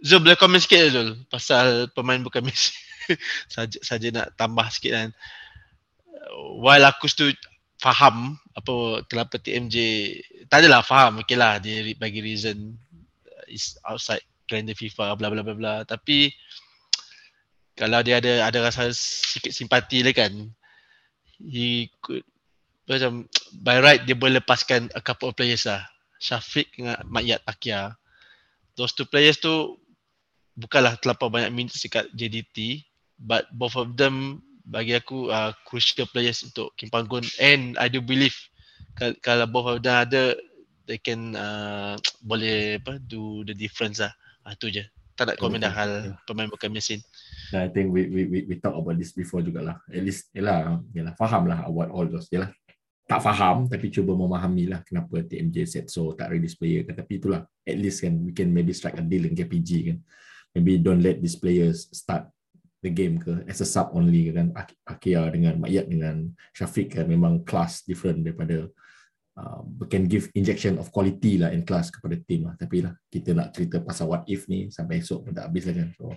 Zul 0.00 0.24
boleh 0.24 0.38
komen 0.40 0.62
sikit 0.62 0.94
Zul 0.94 1.08
pasal 1.28 1.92
pemain 1.92 2.20
bukan 2.24 2.44
Messi. 2.44 2.72
saja 3.52 3.78
saja 3.84 4.08
nak 4.08 4.32
tambah 4.40 4.64
sikit 4.72 4.92
kan. 4.96 5.10
While 6.60 6.88
aku 6.88 7.08
setuju 7.08 7.36
faham 7.78 8.34
apa 8.58 9.06
kenapa 9.06 9.38
TMJ 9.38 9.76
tak 10.50 10.66
adalah 10.66 10.82
faham 10.82 11.22
okey 11.22 11.38
lah 11.38 11.62
dia 11.62 11.86
bagi 11.94 12.18
reason 12.18 12.74
uh, 13.30 13.46
is 13.46 13.78
outside 13.86 14.22
calendar 14.50 14.74
FIFA 14.74 15.14
bla 15.14 15.30
bla 15.30 15.46
bla 15.46 15.54
bla 15.54 15.74
tapi 15.86 16.34
kalau 17.78 18.02
dia 18.02 18.18
ada 18.18 18.50
ada 18.50 18.58
rasa 18.66 18.90
sikit 18.90 19.54
simpati 19.54 20.02
lah 20.02 20.10
kan 20.10 20.34
he 21.38 21.86
could 22.02 22.26
macam 22.88 23.28
by 23.64 23.78
right 23.78 24.02
dia 24.08 24.16
boleh 24.16 24.40
lepaskan 24.40 24.88
a 24.96 25.02
couple 25.04 25.30
of 25.30 25.36
players 25.36 25.68
lah 25.68 25.84
Syafiq 26.18 26.66
dengan 26.74 26.98
Makyat 27.06 27.44
Takia 27.46 27.94
those 28.74 28.96
two 28.96 29.06
players 29.06 29.38
tu 29.38 29.78
bukanlah 30.58 30.98
terlampau 30.98 31.30
banyak 31.30 31.52
minutes 31.54 31.84
dekat 31.84 32.10
JDT 32.16 32.82
but 33.20 33.46
both 33.54 33.78
of 33.78 33.94
them 33.94 34.42
bagi 34.68 34.96
aku 34.98 35.30
uh, 35.30 35.54
crucial 35.64 36.08
players 36.10 36.42
untuk 36.42 36.74
Kim 36.74 36.90
Panggon 36.90 37.22
and 37.38 37.78
I 37.78 37.86
do 37.86 38.02
believe 38.02 38.34
kal- 38.98 39.16
kalau 39.22 39.46
both 39.46 39.68
of 39.68 39.78
them 39.84 39.94
ada 39.94 40.34
they 40.88 40.98
can 40.98 41.36
uh, 41.38 41.94
boleh 42.28 42.82
apa 42.82 42.98
do 42.98 43.46
the 43.46 43.54
difference 43.54 44.02
lah 44.02 44.10
ah, 44.42 44.56
tu 44.58 44.72
je 44.72 44.82
tak 45.14 45.34
nak 45.34 45.38
komen 45.38 45.62
dah 45.62 45.70
hal 45.74 46.14
pemain 46.26 46.46
bukan 46.50 46.70
mesin 46.70 47.02
I 47.56 47.72
think 47.72 47.96
we 47.96 48.04
we 48.12 48.28
we, 48.28 48.38
we 48.44 48.54
talk 48.60 48.76
about 48.76 49.00
this 49.00 49.16
before 49.16 49.40
jugalah. 49.40 49.80
At 49.88 50.04
least 50.04 50.28
yalah, 50.36 50.84
yalah 50.92 51.16
faham 51.16 51.48
lah 51.48 51.64
about 51.64 51.88
all 51.88 52.04
those. 52.04 52.28
Yalah. 52.28 52.52
Tak 53.08 53.24
faham 53.24 53.64
tapi 53.72 53.88
cuba 53.88 54.12
memahami 54.12 54.68
lah 54.68 54.84
kenapa 54.84 55.24
TMJ 55.24 55.64
set 55.64 55.86
so 55.88 56.12
tak 56.12 56.28
release 56.28 56.52
player 56.52 56.84
kan. 56.84 56.92
Tapi 56.92 57.16
itulah 57.16 57.40
at 57.64 57.76
least 57.80 58.04
kan 58.04 58.12
we 58.20 58.36
can 58.36 58.52
maybe 58.52 58.76
strike 58.76 59.00
a 59.00 59.04
deal 59.04 59.24
dengan 59.24 59.48
KPG 59.48 59.70
kan. 59.88 59.98
Maybe 60.52 60.76
don't 60.76 61.00
let 61.00 61.24
these 61.24 61.40
players 61.40 61.88
start 61.88 62.28
the 62.84 62.92
game 62.92 63.16
ke 63.16 63.48
as 63.48 63.64
a 63.64 63.68
sub 63.68 63.96
only 63.96 64.28
kan. 64.28 64.52
Ak- 64.52 64.76
Akia 64.84 65.24
dengan 65.32 65.56
Makyat 65.56 65.88
dengan 65.88 66.28
Syafiq 66.52 67.00
kan 67.00 67.08
memang 67.08 67.48
class 67.48 67.80
different 67.88 68.28
daripada 68.28 68.68
uh, 69.40 69.60
can 69.88 70.04
give 70.04 70.28
injection 70.36 70.76
of 70.76 70.92
quality 70.92 71.40
lah 71.40 71.48
in 71.48 71.64
class 71.64 71.88
kepada 71.88 72.20
team 72.28 72.44
lah. 72.44 72.60
Tapi 72.60 72.84
lah 72.84 72.92
kita 73.08 73.32
nak 73.32 73.56
cerita 73.56 73.80
pasal 73.80 74.12
what 74.12 74.28
if 74.28 74.44
ni 74.52 74.68
sampai 74.68 75.00
esok 75.00 75.24
pun 75.24 75.32
tak 75.32 75.48
habis 75.48 75.64
lah 75.64 75.74
kan. 75.80 75.88
So 75.96 76.12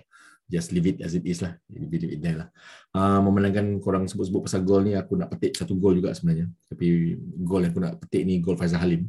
just 0.52 0.68
leave 0.76 0.84
it 0.84 1.00
as 1.00 1.16
it 1.16 1.24
is 1.24 1.40
lah. 1.40 1.56
Leave 1.72 2.12
it 2.12 2.20
there 2.20 2.44
lah. 2.44 2.48
Uh, 2.92 3.24
memandangkan 3.24 3.80
korang 3.80 4.04
sebut-sebut 4.04 4.44
pasal 4.44 4.60
gol 4.60 4.84
ni, 4.84 4.92
aku 4.92 5.16
nak 5.16 5.32
petik 5.32 5.56
satu 5.56 5.72
gol 5.80 5.96
juga 5.96 6.12
sebenarnya. 6.12 6.52
Tapi 6.68 7.16
gol 7.40 7.64
yang 7.64 7.72
aku 7.72 7.80
nak 7.80 7.96
petik 8.04 8.28
ni 8.28 8.44
gol 8.44 8.60
Faizal 8.60 8.84
Halim. 8.84 9.08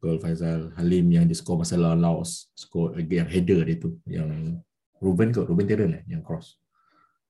Gol 0.00 0.16
Faizal 0.16 0.72
Halim 0.80 1.12
yang 1.12 1.28
dia 1.28 1.36
skor 1.36 1.60
masa 1.60 1.76
lawan 1.76 2.00
Laos. 2.00 2.48
Skor 2.56 2.96
again 2.96 3.28
header 3.28 3.60
dia 3.68 3.76
tu. 3.76 4.00
Yang 4.08 4.64
Ruben 4.96 5.28
ke? 5.28 5.44
Ruben 5.44 5.68
Terren 5.68 5.92
eh? 5.92 6.04
Yang 6.08 6.24
cross. 6.24 6.48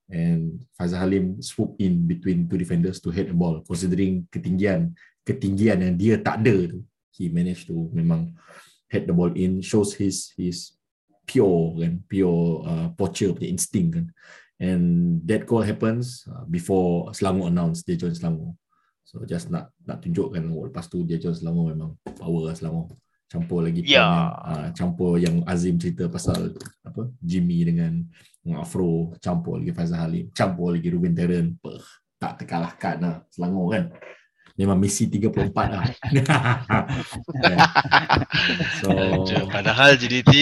And 0.07 0.63
Faizal 0.79 1.03
Halim 1.03 1.43
swoop 1.43 1.75
in 1.83 2.07
between 2.07 2.47
two 2.47 2.55
defenders 2.55 3.03
to 3.03 3.11
head 3.11 3.27
the 3.27 3.35
ball. 3.35 3.59
Considering 3.67 4.23
ketinggian 4.31 4.95
ketinggian 5.27 5.83
yang 5.83 5.93
dia 5.99 6.15
tak 6.15 6.39
ada 6.47 6.71
tu. 6.71 6.79
He 7.11 7.27
managed 7.27 7.67
to 7.67 7.91
memang 7.91 8.31
head 8.87 9.03
the 9.03 9.11
ball 9.11 9.35
in. 9.35 9.59
Shows 9.59 9.99
his 9.99 10.31
his 10.39 10.76
pure 11.27 11.83
kan 11.83 11.93
pure 12.07 12.63
uh, 12.63 12.87
poacher 12.95 13.35
punya 13.35 13.51
instinct 13.51 13.91
kan. 13.99 14.07
And 14.57 15.21
that 15.29 15.45
goal 15.45 15.61
happens 15.61 16.25
uh, 16.25 16.47
before 16.47 17.11
Selangor 17.13 17.51
announce 17.51 17.83
dia 17.83 17.99
join 17.99 18.15
Selangor. 18.15 18.55
So 19.03 19.21
just 19.27 19.51
nak 19.51 19.75
nak 19.83 20.01
tunjukkan 20.01 20.41
oh, 20.49 20.71
lepas 20.71 20.87
tu 20.87 21.03
dia 21.03 21.19
join 21.19 21.35
Selangor 21.35 21.75
memang 21.75 21.99
power 22.15 22.49
lah 22.49 22.55
Selangor. 22.55 22.95
Campur 23.27 23.59
lagi 23.59 23.83
yang, 23.83 24.31
uh, 24.39 24.71
campur 24.71 25.19
yang 25.19 25.43
Azim 25.43 25.75
cerita 25.75 26.07
pasal 26.07 26.55
apa 26.87 27.11
Jimmy 27.19 27.67
dengan, 27.67 28.07
Afro 28.55 29.11
campur 29.19 29.59
lagi 29.59 29.75
Faizal 29.75 29.99
Halim 29.99 30.31
campur 30.31 30.71
lagi 30.71 30.87
Ruben 30.87 31.11
Terren 31.11 31.59
tak 32.15 32.39
terkalahkan 32.39 32.95
lah 33.03 33.15
Selangor 33.27 33.75
kan 33.75 33.83
memang 34.57 34.81
misi 34.81 35.05
34 35.05 35.53
lah 35.53 35.85
so 38.81 38.89
padahal 39.47 39.93
JDT 39.95 40.33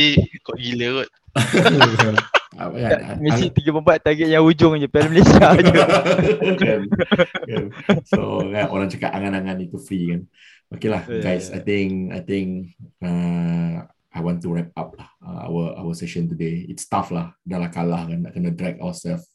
kok 0.42 0.56
gila 0.56 1.04
kot 1.04 1.10
kan 2.56 3.16
Messi 3.24 3.52
34 3.52 4.00
target 4.00 4.28
yang 4.32 4.44
ujung 4.44 4.80
je 4.80 4.88
Piala 4.88 5.12
Malaysia 5.12 5.48
je. 5.60 5.76
kan, 5.76 6.56
kan. 6.56 6.82
So 8.08 8.48
kan, 8.48 8.66
orang 8.72 8.88
cakap 8.88 9.12
angan-angan 9.12 9.60
itu 9.60 9.78
free 9.80 10.16
kan. 10.16 10.22
Okay 10.72 10.90
lah 10.90 11.04
Yeah. 11.06 11.22
guys, 11.22 11.54
I 11.54 11.62
think 11.62 12.16
I 12.16 12.26
think 12.26 12.74
uh, 13.04 13.86
I 13.86 14.20
want 14.24 14.42
to 14.42 14.50
wrap 14.50 14.74
up 14.74 14.98
lah 14.98 15.10
uh, 15.22 15.40
our 15.52 15.64
our 15.78 15.94
session 15.94 16.26
today. 16.32 16.66
It's 16.66 16.90
tough 16.90 17.14
lah, 17.14 17.36
dah 17.46 17.62
lah 17.62 17.70
kalah 17.70 18.10
kan, 18.10 18.26
nak 18.26 18.34
kena 18.34 18.56
drag 18.56 18.82
ourselves 18.82 19.30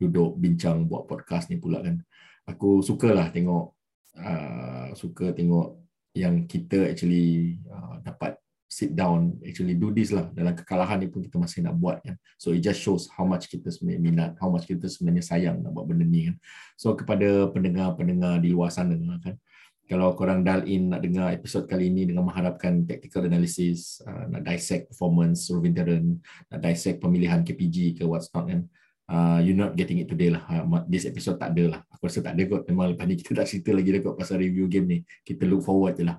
duduk 0.00 0.34
bincang 0.40 0.88
buat 0.88 1.06
podcast 1.06 1.52
ni 1.52 1.60
pula 1.60 1.84
kan. 1.84 2.00
Aku 2.48 2.80
suka 2.82 3.12
lah 3.12 3.28
tengok 3.30 3.76
uh, 4.18 4.92
suka 4.92 5.32
tengok 5.32 5.80
yang 6.12 6.44
kita 6.44 6.92
actually 6.92 7.56
uh, 7.72 7.96
dapat 8.04 8.36
sit 8.72 8.96
down 8.96 9.36
actually 9.44 9.76
do 9.76 9.92
this 9.92 10.12
lah. 10.12 10.32
Dalam 10.32 10.56
kekalahan 10.56 11.04
ni 11.04 11.08
pun 11.12 11.20
kita 11.20 11.36
masih 11.36 11.60
nak 11.60 11.76
buat 11.76 12.00
kan 12.00 12.16
so 12.40 12.56
it 12.56 12.64
just 12.64 12.80
shows 12.80 13.04
how 13.12 13.28
much 13.28 13.48
kita 13.52 13.68
sebenarnya 13.68 14.00
minat 14.00 14.30
how 14.40 14.48
much 14.48 14.64
kita 14.64 14.88
sebenarnya 14.88 15.20
sayang 15.20 15.60
nak 15.60 15.76
buat 15.76 15.84
benda 15.84 16.08
ni 16.08 16.32
kan 16.32 16.36
so 16.80 16.96
kepada 16.96 17.52
pendengar-pendengar 17.52 18.40
di 18.40 18.52
luar 18.52 18.72
sana 18.72 18.96
kan. 19.20 19.36
Kalau 19.82 20.16
korang 20.16 20.40
dial 20.40 20.64
in 20.64 20.88
nak 20.88 21.04
dengar 21.04 21.34
episod 21.36 21.68
kali 21.68 21.92
ini 21.92 22.08
dengan 22.08 22.24
mengharapkan 22.24 22.86
tactical 22.88 23.28
analysis 23.28 24.00
uh, 24.08 24.24
nak 24.30 24.46
dissect 24.46 24.88
performance 24.88 25.52
Ruben 25.52 25.76
Terran 25.76 26.16
nak 26.48 26.60
dissect 26.64 27.02
pemilihan 27.02 27.44
KPG 27.44 28.00
ke 28.00 28.08
what's 28.08 28.32
not 28.32 28.48
kan 28.48 28.64
uh, 29.12 29.38
you're 29.44 29.58
not 29.58 29.76
getting 29.76 30.00
it 30.00 30.08
today 30.08 30.32
lah. 30.32 30.42
Uh, 30.48 30.80
this 30.88 31.04
episode 31.04 31.36
tak 31.36 31.52
ada 31.52 31.76
lah. 31.76 31.80
Aku 31.92 32.08
rasa 32.08 32.24
tak 32.24 32.32
ada 32.34 32.42
kot. 32.48 32.64
Memang 32.64 32.96
lepas 32.96 33.04
ni 33.04 33.20
kita 33.20 33.44
tak 33.44 33.46
cerita 33.52 33.76
lagi 33.76 33.92
dah 33.92 34.00
kot 34.00 34.16
pasal 34.16 34.40
review 34.40 34.66
game 34.72 34.86
ni. 34.88 34.98
Kita 35.20 35.44
look 35.44 35.62
forward 35.68 36.00
je 36.00 36.08
lah. 36.08 36.16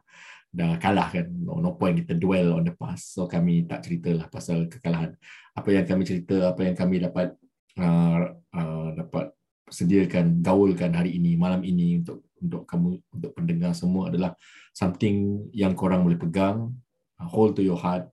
Dah 0.54 0.78
kalah 0.78 1.10
kan. 1.10 1.26
No, 1.34 1.58
no 1.58 1.74
point 1.74 1.98
kita 1.98 2.14
dwell 2.14 2.54
on 2.54 2.64
the 2.70 2.74
past. 2.78 3.18
So 3.18 3.26
kami 3.26 3.66
tak 3.66 3.90
cerita 3.90 4.14
lah 4.14 4.30
pasal 4.30 4.70
kekalahan. 4.70 5.18
Apa 5.58 5.70
yang 5.74 5.86
kami 5.90 6.06
cerita 6.06 6.54
apa 6.54 6.62
yang 6.62 6.78
kami 6.78 7.02
dapat 7.02 7.34
uh, 7.82 8.38
uh, 8.54 8.90
dapat 8.94 9.34
sediakan 9.74 10.46
gaulkan 10.46 10.94
hari 10.94 11.18
ini 11.18 11.34
malam 11.34 11.66
ini 11.66 11.98
untuk 11.98 12.30
untuk 12.38 12.68
kamu 12.70 13.00
untuk 13.10 13.32
pendengar 13.34 13.74
semua 13.74 14.12
adalah 14.12 14.38
something 14.76 15.48
yang 15.56 15.74
korang 15.74 16.06
boleh 16.06 16.20
pegang 16.20 16.70
uh, 17.18 17.28
hold 17.32 17.58
to 17.58 17.66
your 17.66 17.80
heart 17.80 18.06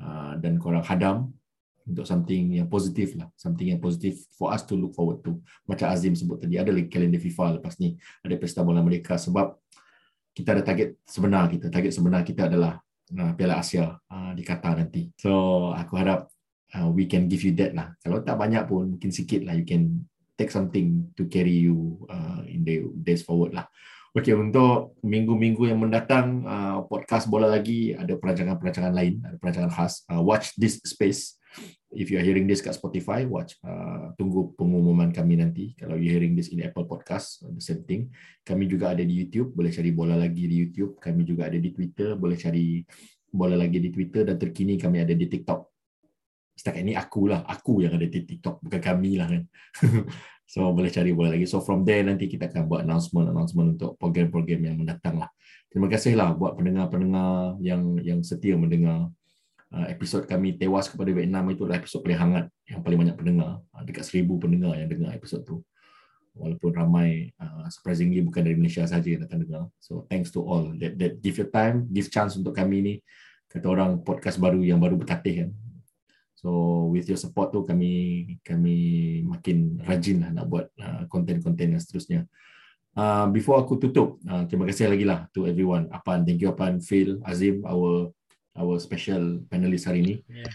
uh, 0.00 0.38
dan 0.40 0.56
korang 0.56 0.80
hadam 0.80 1.34
untuk 1.84 2.08
something 2.08 2.56
yang 2.56 2.68
positif 2.68 3.12
lah 3.16 3.28
something 3.36 3.68
yang 3.70 3.80
positif 3.80 4.24
for 4.32 4.50
us 4.52 4.64
to 4.64 4.74
look 4.76 4.96
forward 4.96 5.20
to 5.20 5.36
macam 5.68 5.92
Azim 5.92 6.16
sebut 6.16 6.40
tadi 6.40 6.56
ada 6.56 6.72
lagi 6.72 6.88
kalender 6.88 7.20
FIFA 7.20 7.60
lepas 7.60 7.76
ni 7.76 7.96
ada 8.24 8.34
pesta 8.40 8.64
bola 8.64 8.80
mereka 8.80 9.20
sebab 9.20 9.60
kita 10.34 10.58
ada 10.58 10.62
target 10.66 10.98
sebenar 11.06 11.46
kita. 11.46 11.70
Target 11.70 11.92
sebenar 11.94 12.26
kita 12.26 12.50
adalah 12.50 12.82
uh, 13.14 13.32
Piala 13.38 13.62
Asia 13.62 13.94
uh, 13.94 14.34
di 14.34 14.42
Qatar 14.42 14.82
nanti. 14.82 15.14
So 15.14 15.70
aku 15.70 15.94
harap 15.94 16.26
uh, 16.74 16.90
we 16.90 17.06
can 17.06 17.30
give 17.30 17.46
you 17.46 17.54
that 17.54 17.72
lah. 17.72 17.94
Kalau 18.02 18.20
tak 18.26 18.34
banyak 18.34 18.66
pun 18.66 18.98
mungkin 18.98 19.14
sikit 19.14 19.46
lah 19.46 19.54
you 19.54 19.62
can 19.62 20.02
take 20.34 20.50
something 20.50 21.06
to 21.14 21.30
carry 21.30 21.54
you 21.54 22.02
uh, 22.10 22.42
in 22.50 22.66
the 22.66 22.82
days 22.98 23.22
forward 23.22 23.54
lah. 23.54 23.70
Okay, 24.14 24.30
untuk 24.30 24.94
minggu-minggu 25.02 25.74
yang 25.74 25.82
mendatang, 25.82 26.46
uh, 26.46 26.86
podcast 26.86 27.26
bola 27.26 27.50
lagi, 27.50 27.98
ada 27.98 28.14
perancangan-perancangan 28.14 28.94
lain, 28.94 29.18
ada 29.26 29.34
perancangan 29.42 29.74
khas. 29.74 30.06
Uh, 30.06 30.22
watch 30.22 30.54
this 30.54 30.78
space 30.86 31.34
if 31.94 32.10
you 32.10 32.18
are 32.18 32.26
hearing 32.26 32.44
this 32.50 32.60
kat 32.60 32.74
Spotify, 32.74 33.24
watch 33.24 33.58
uh, 33.62 34.10
tunggu 34.18 34.54
pengumuman 34.58 35.14
kami 35.14 35.38
nanti. 35.38 35.72
Kalau 35.78 35.94
you 35.94 36.10
hearing 36.10 36.34
this 36.34 36.50
in 36.50 36.60
Apple 36.66 36.84
Podcast, 36.84 37.46
the 37.46 37.62
same 37.62 37.86
thing. 37.86 38.10
Kami 38.42 38.66
juga 38.66 38.92
ada 38.92 39.02
di 39.02 39.14
YouTube, 39.14 39.54
boleh 39.54 39.70
cari 39.70 39.90
bola 39.94 40.18
lagi 40.18 40.44
di 40.44 40.56
YouTube. 40.66 40.98
Kami 40.98 41.22
juga 41.22 41.46
ada 41.48 41.58
di 41.58 41.70
Twitter, 41.70 42.18
boleh 42.18 42.36
cari 42.36 42.82
bola 43.34 43.58
lagi 43.58 43.78
di 43.82 43.90
Twitter 43.90 44.22
dan 44.26 44.36
terkini 44.38 44.78
kami 44.78 45.02
ada 45.02 45.14
di 45.14 45.26
TikTok. 45.26 45.60
Setakat 46.54 46.86
ini 46.86 46.94
aku 46.94 47.26
lah, 47.26 47.42
aku 47.42 47.82
yang 47.82 47.98
ada 47.98 48.06
di 48.06 48.22
TikTok, 48.22 48.62
bukan 48.62 48.78
kami 48.78 49.18
lah 49.18 49.26
kan. 49.26 49.42
so 50.52 50.70
boleh 50.70 50.90
cari 50.90 51.10
bola 51.10 51.34
lagi. 51.34 51.50
So 51.50 51.58
from 51.58 51.82
there 51.82 52.06
nanti 52.06 52.30
kita 52.30 52.46
akan 52.46 52.70
buat 52.70 52.86
announcement-announcement 52.86 53.68
untuk 53.74 53.98
program-program 53.98 54.60
yang 54.70 54.76
mendatang 54.78 55.18
lah. 55.18 55.30
Terima 55.66 55.90
kasih 55.90 56.14
lah 56.14 56.30
buat 56.30 56.54
pendengar-pendengar 56.54 57.58
yang 57.58 57.98
yang 57.98 58.22
setia 58.22 58.54
mendengar 58.54 59.10
uh, 59.10 59.23
episod 59.90 60.22
kami 60.28 60.54
tewas 60.54 60.86
kepada 60.86 61.10
Vietnam 61.10 61.50
itu 61.50 61.66
adalah 61.66 61.82
episod 61.82 62.00
paling 62.04 62.20
hangat 62.20 62.44
yang 62.70 62.80
paling 62.84 62.98
banyak 63.00 63.16
pendengar. 63.18 63.62
Uh, 63.74 63.82
dekat 63.82 64.04
seribu 64.06 64.38
pendengar 64.38 64.78
yang 64.78 64.86
dengar 64.86 65.10
episod 65.16 65.42
tu. 65.42 65.64
Walaupun 66.34 66.74
ramai 66.74 67.30
uh, 67.38 67.66
surprisingly 67.70 68.18
bukan 68.22 68.42
dari 68.42 68.56
Malaysia 68.58 68.82
saja 68.86 69.06
yang 69.06 69.22
datang 69.22 69.46
dengar. 69.46 69.70
So 69.78 70.06
thanks 70.10 70.34
to 70.34 70.42
all 70.42 70.74
that, 70.78 70.98
that 70.98 71.22
give 71.22 71.38
your 71.38 71.50
time 71.50 71.86
give 71.90 72.10
chance 72.10 72.34
untuk 72.38 72.54
kami 72.54 72.76
ni. 72.82 72.94
Kata 73.50 73.70
orang 73.70 74.02
podcast 74.02 74.42
baru 74.42 74.62
yang 74.62 74.82
baru 74.82 74.98
bertatih 74.98 75.46
kan. 75.46 75.50
So 76.34 76.50
with 76.90 77.06
your 77.06 77.16
support 77.16 77.54
tu 77.54 77.62
kami 77.62 78.26
kami 78.42 78.76
makin 79.24 79.78
rajin 79.80 80.26
lah 80.26 80.30
nak 80.34 80.46
buat 80.50 80.66
konten-konten 81.06 81.78
yang 81.78 81.82
seterusnya. 81.82 82.26
Uh, 82.94 83.26
before 83.34 83.58
aku 83.58 83.74
tutup, 83.74 84.22
uh, 84.30 84.46
terima 84.46 84.70
kasih 84.70 84.86
lagi 84.86 85.02
lah 85.02 85.26
to 85.34 85.50
everyone. 85.50 85.90
Apan, 85.90 86.22
thank 86.22 86.38
you 86.38 86.46
Apan, 86.54 86.78
Phil, 86.78 87.18
Azim, 87.26 87.66
our 87.66 88.14
our 88.54 88.78
special 88.78 89.42
panelist 89.50 89.90
hari 89.90 90.00
ini. 90.02 90.14
Yeah. 90.30 90.50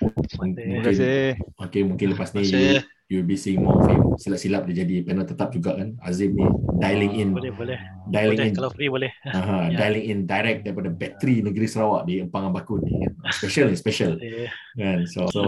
Terima 0.55 0.81
kasih. 0.87 1.35
Okay, 1.67 1.83
mungkin 1.83 2.15
lepas 2.15 2.31
ni 2.31 2.47
you, 2.47 2.79
you'll 3.11 3.27
be 3.27 3.35
seeing 3.35 3.59
more 3.59 3.75
of 3.75 3.87
him. 3.91 4.15
Silap-silap 4.15 4.63
dia 4.71 4.87
jadi 4.87 5.03
panel 5.03 5.27
tetap 5.27 5.51
juga 5.51 5.75
kan. 5.75 5.99
Azim 5.99 6.31
ni 6.31 6.47
dialing 6.79 7.13
in. 7.19 7.29
Boleh, 7.35 7.51
boleh. 7.51 7.79
Dialing 8.07 8.39
boleh, 8.39 8.47
in. 8.47 8.55
Kalau 8.55 8.71
free 8.71 8.87
boleh. 8.87 9.11
Aha, 9.27 9.67
yeah. 9.71 9.79
Dialing 9.83 10.05
in 10.07 10.19
direct 10.23 10.59
daripada 10.63 10.89
bateri 10.95 11.43
negeri 11.43 11.67
Sarawak 11.67 12.07
di 12.07 12.23
Empang 12.23 12.47
Abakun 12.47 12.79
ni. 12.87 13.03
Kan. 13.03 13.11
Special 13.35 13.67
ni, 13.67 13.75
special. 13.75 14.11
Yeah. 14.23 14.51
Kan? 14.79 14.99
So, 15.03 15.27
so, 15.35 15.43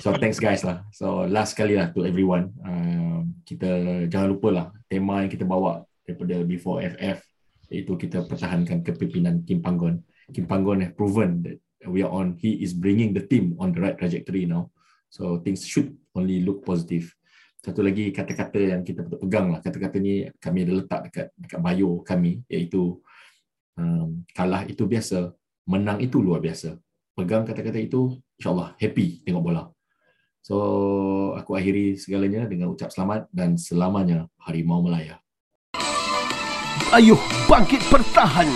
so 0.00 0.08
thanks 0.16 0.40
guys 0.40 0.64
lah. 0.64 0.80
So 0.96 1.28
last 1.28 1.52
kali 1.52 1.76
lah 1.76 1.92
to 1.92 2.08
everyone. 2.08 2.48
Uh, 2.64 3.28
kita 3.44 4.08
jangan 4.08 4.28
lupa 4.32 4.48
lah 4.48 4.66
tema 4.88 5.20
yang 5.20 5.28
kita 5.28 5.44
bawa 5.44 5.84
daripada 6.08 6.40
before 6.48 6.80
FF 6.80 7.20
iaitu 7.68 7.92
kita 7.96 8.24
pertahankan 8.24 8.80
kepimpinan 8.80 9.44
Kim 9.44 9.60
Panggon. 9.60 10.00
Kim 10.32 10.48
Panggon 10.48 10.80
have 10.80 10.96
proven 10.96 11.44
that 11.44 11.60
we 11.88 12.02
are 12.02 12.12
on 12.12 12.36
he 12.40 12.60
is 12.60 12.72
bringing 12.72 13.12
the 13.12 13.24
team 13.24 13.56
on 13.60 13.72
the 13.72 13.80
right 13.80 13.96
trajectory 13.96 14.44
now. 14.48 14.70
So 15.12 15.38
things 15.40 15.62
should 15.62 15.94
only 16.16 16.42
look 16.42 16.66
positive. 16.66 17.12
Satu 17.64 17.80
lagi 17.80 18.12
kata-kata 18.12 18.76
yang 18.76 18.82
kita 18.84 19.06
betul 19.06 19.24
pegang 19.24 19.48
lah. 19.48 19.64
Kata-kata 19.64 19.96
ni 19.96 20.28
kami 20.36 20.68
ada 20.68 20.72
letak 20.84 21.00
dekat 21.08 21.26
dekat 21.38 21.60
bio 21.64 22.04
kami 22.04 22.44
iaitu 22.50 23.00
um, 23.80 24.20
kalah 24.36 24.68
itu 24.68 24.84
biasa 24.84 25.32
menang 25.64 26.02
itu 26.04 26.20
luar 26.20 26.44
biasa. 26.44 26.76
Pegang 27.14 27.46
kata-kata 27.48 27.80
itu 27.80 28.20
insyaallah 28.36 28.76
happy 28.76 29.24
tengok 29.24 29.42
bola. 29.44 29.64
So 30.44 30.56
aku 31.40 31.56
akhiri 31.56 31.96
segalanya 31.96 32.44
dengan 32.44 32.68
ucap 32.68 32.92
selamat 32.92 33.32
dan 33.32 33.56
selamanya 33.56 34.28
harimau 34.44 34.84
melaya. 34.84 35.24
Ayuh 36.92 37.18
bangkit 37.48 37.80
pertahan 37.88 38.50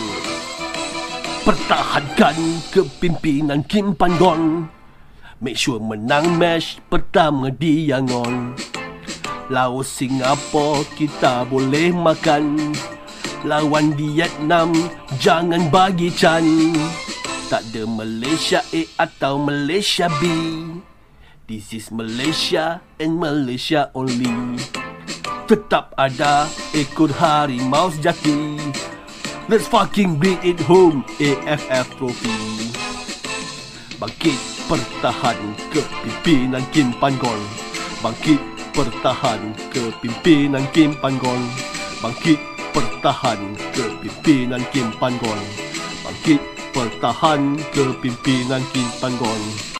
Pertahankan 1.49 2.61
kepimpinan 2.68 3.64
Kim 3.64 3.96
Pandon 3.96 4.68
Make 5.40 5.57
sure 5.57 5.80
menang 5.80 6.36
match 6.36 6.76
pertama 6.92 7.49
di 7.49 7.88
Yangon. 7.88 8.53
Laos 9.49 9.88
Singapura 9.88 10.84
kita 10.92 11.49
boleh 11.49 11.88
makan. 11.88 12.76
Lawan 13.49 13.96
Vietnam 13.96 14.76
jangan 15.16 15.72
bagi 15.72 16.12
can 16.12 16.76
Tak 17.49 17.64
ada 17.72 17.88
Malaysia 17.88 18.61
A 18.61 19.09
atau 19.09 19.40
Malaysia 19.40 20.12
B. 20.20 20.28
This 21.49 21.72
is 21.72 21.88
Malaysia 21.88 22.84
and 23.01 23.16
Malaysia 23.16 23.88
only. 23.96 24.61
Tetap 25.49 25.96
ada 25.96 26.44
ekor 26.76 27.09
harimau 27.09 27.88
sejati 27.88 28.53
Let's 29.49 29.66
fucking 29.66 30.20
bring 30.20 30.36
it 30.44 30.61
home 30.61 31.09
AFF 31.16 31.96
Trophy. 31.96 32.36
Bangkit 33.96 34.36
pertahan 34.68 35.40
kepimpinan 35.72 36.61
Kim 36.68 36.92
Pan-gon 37.01 37.40
Bangkit 38.05 38.36
pertahan 38.76 39.57
kepimpinan 39.72 40.68
Kim 40.76 40.92
Pan-gon 41.01 41.40
Bangkit 42.05 42.36
pertahan 42.76 43.57
kepimpinan 43.72 44.61
Kim 44.68 44.92
Pan-gon 45.01 45.40
Bangkit 46.05 46.44
pertahan 46.76 47.57
kepimpinan 47.72 48.61
Kim 48.76 48.88
Pan-gon 49.01 49.78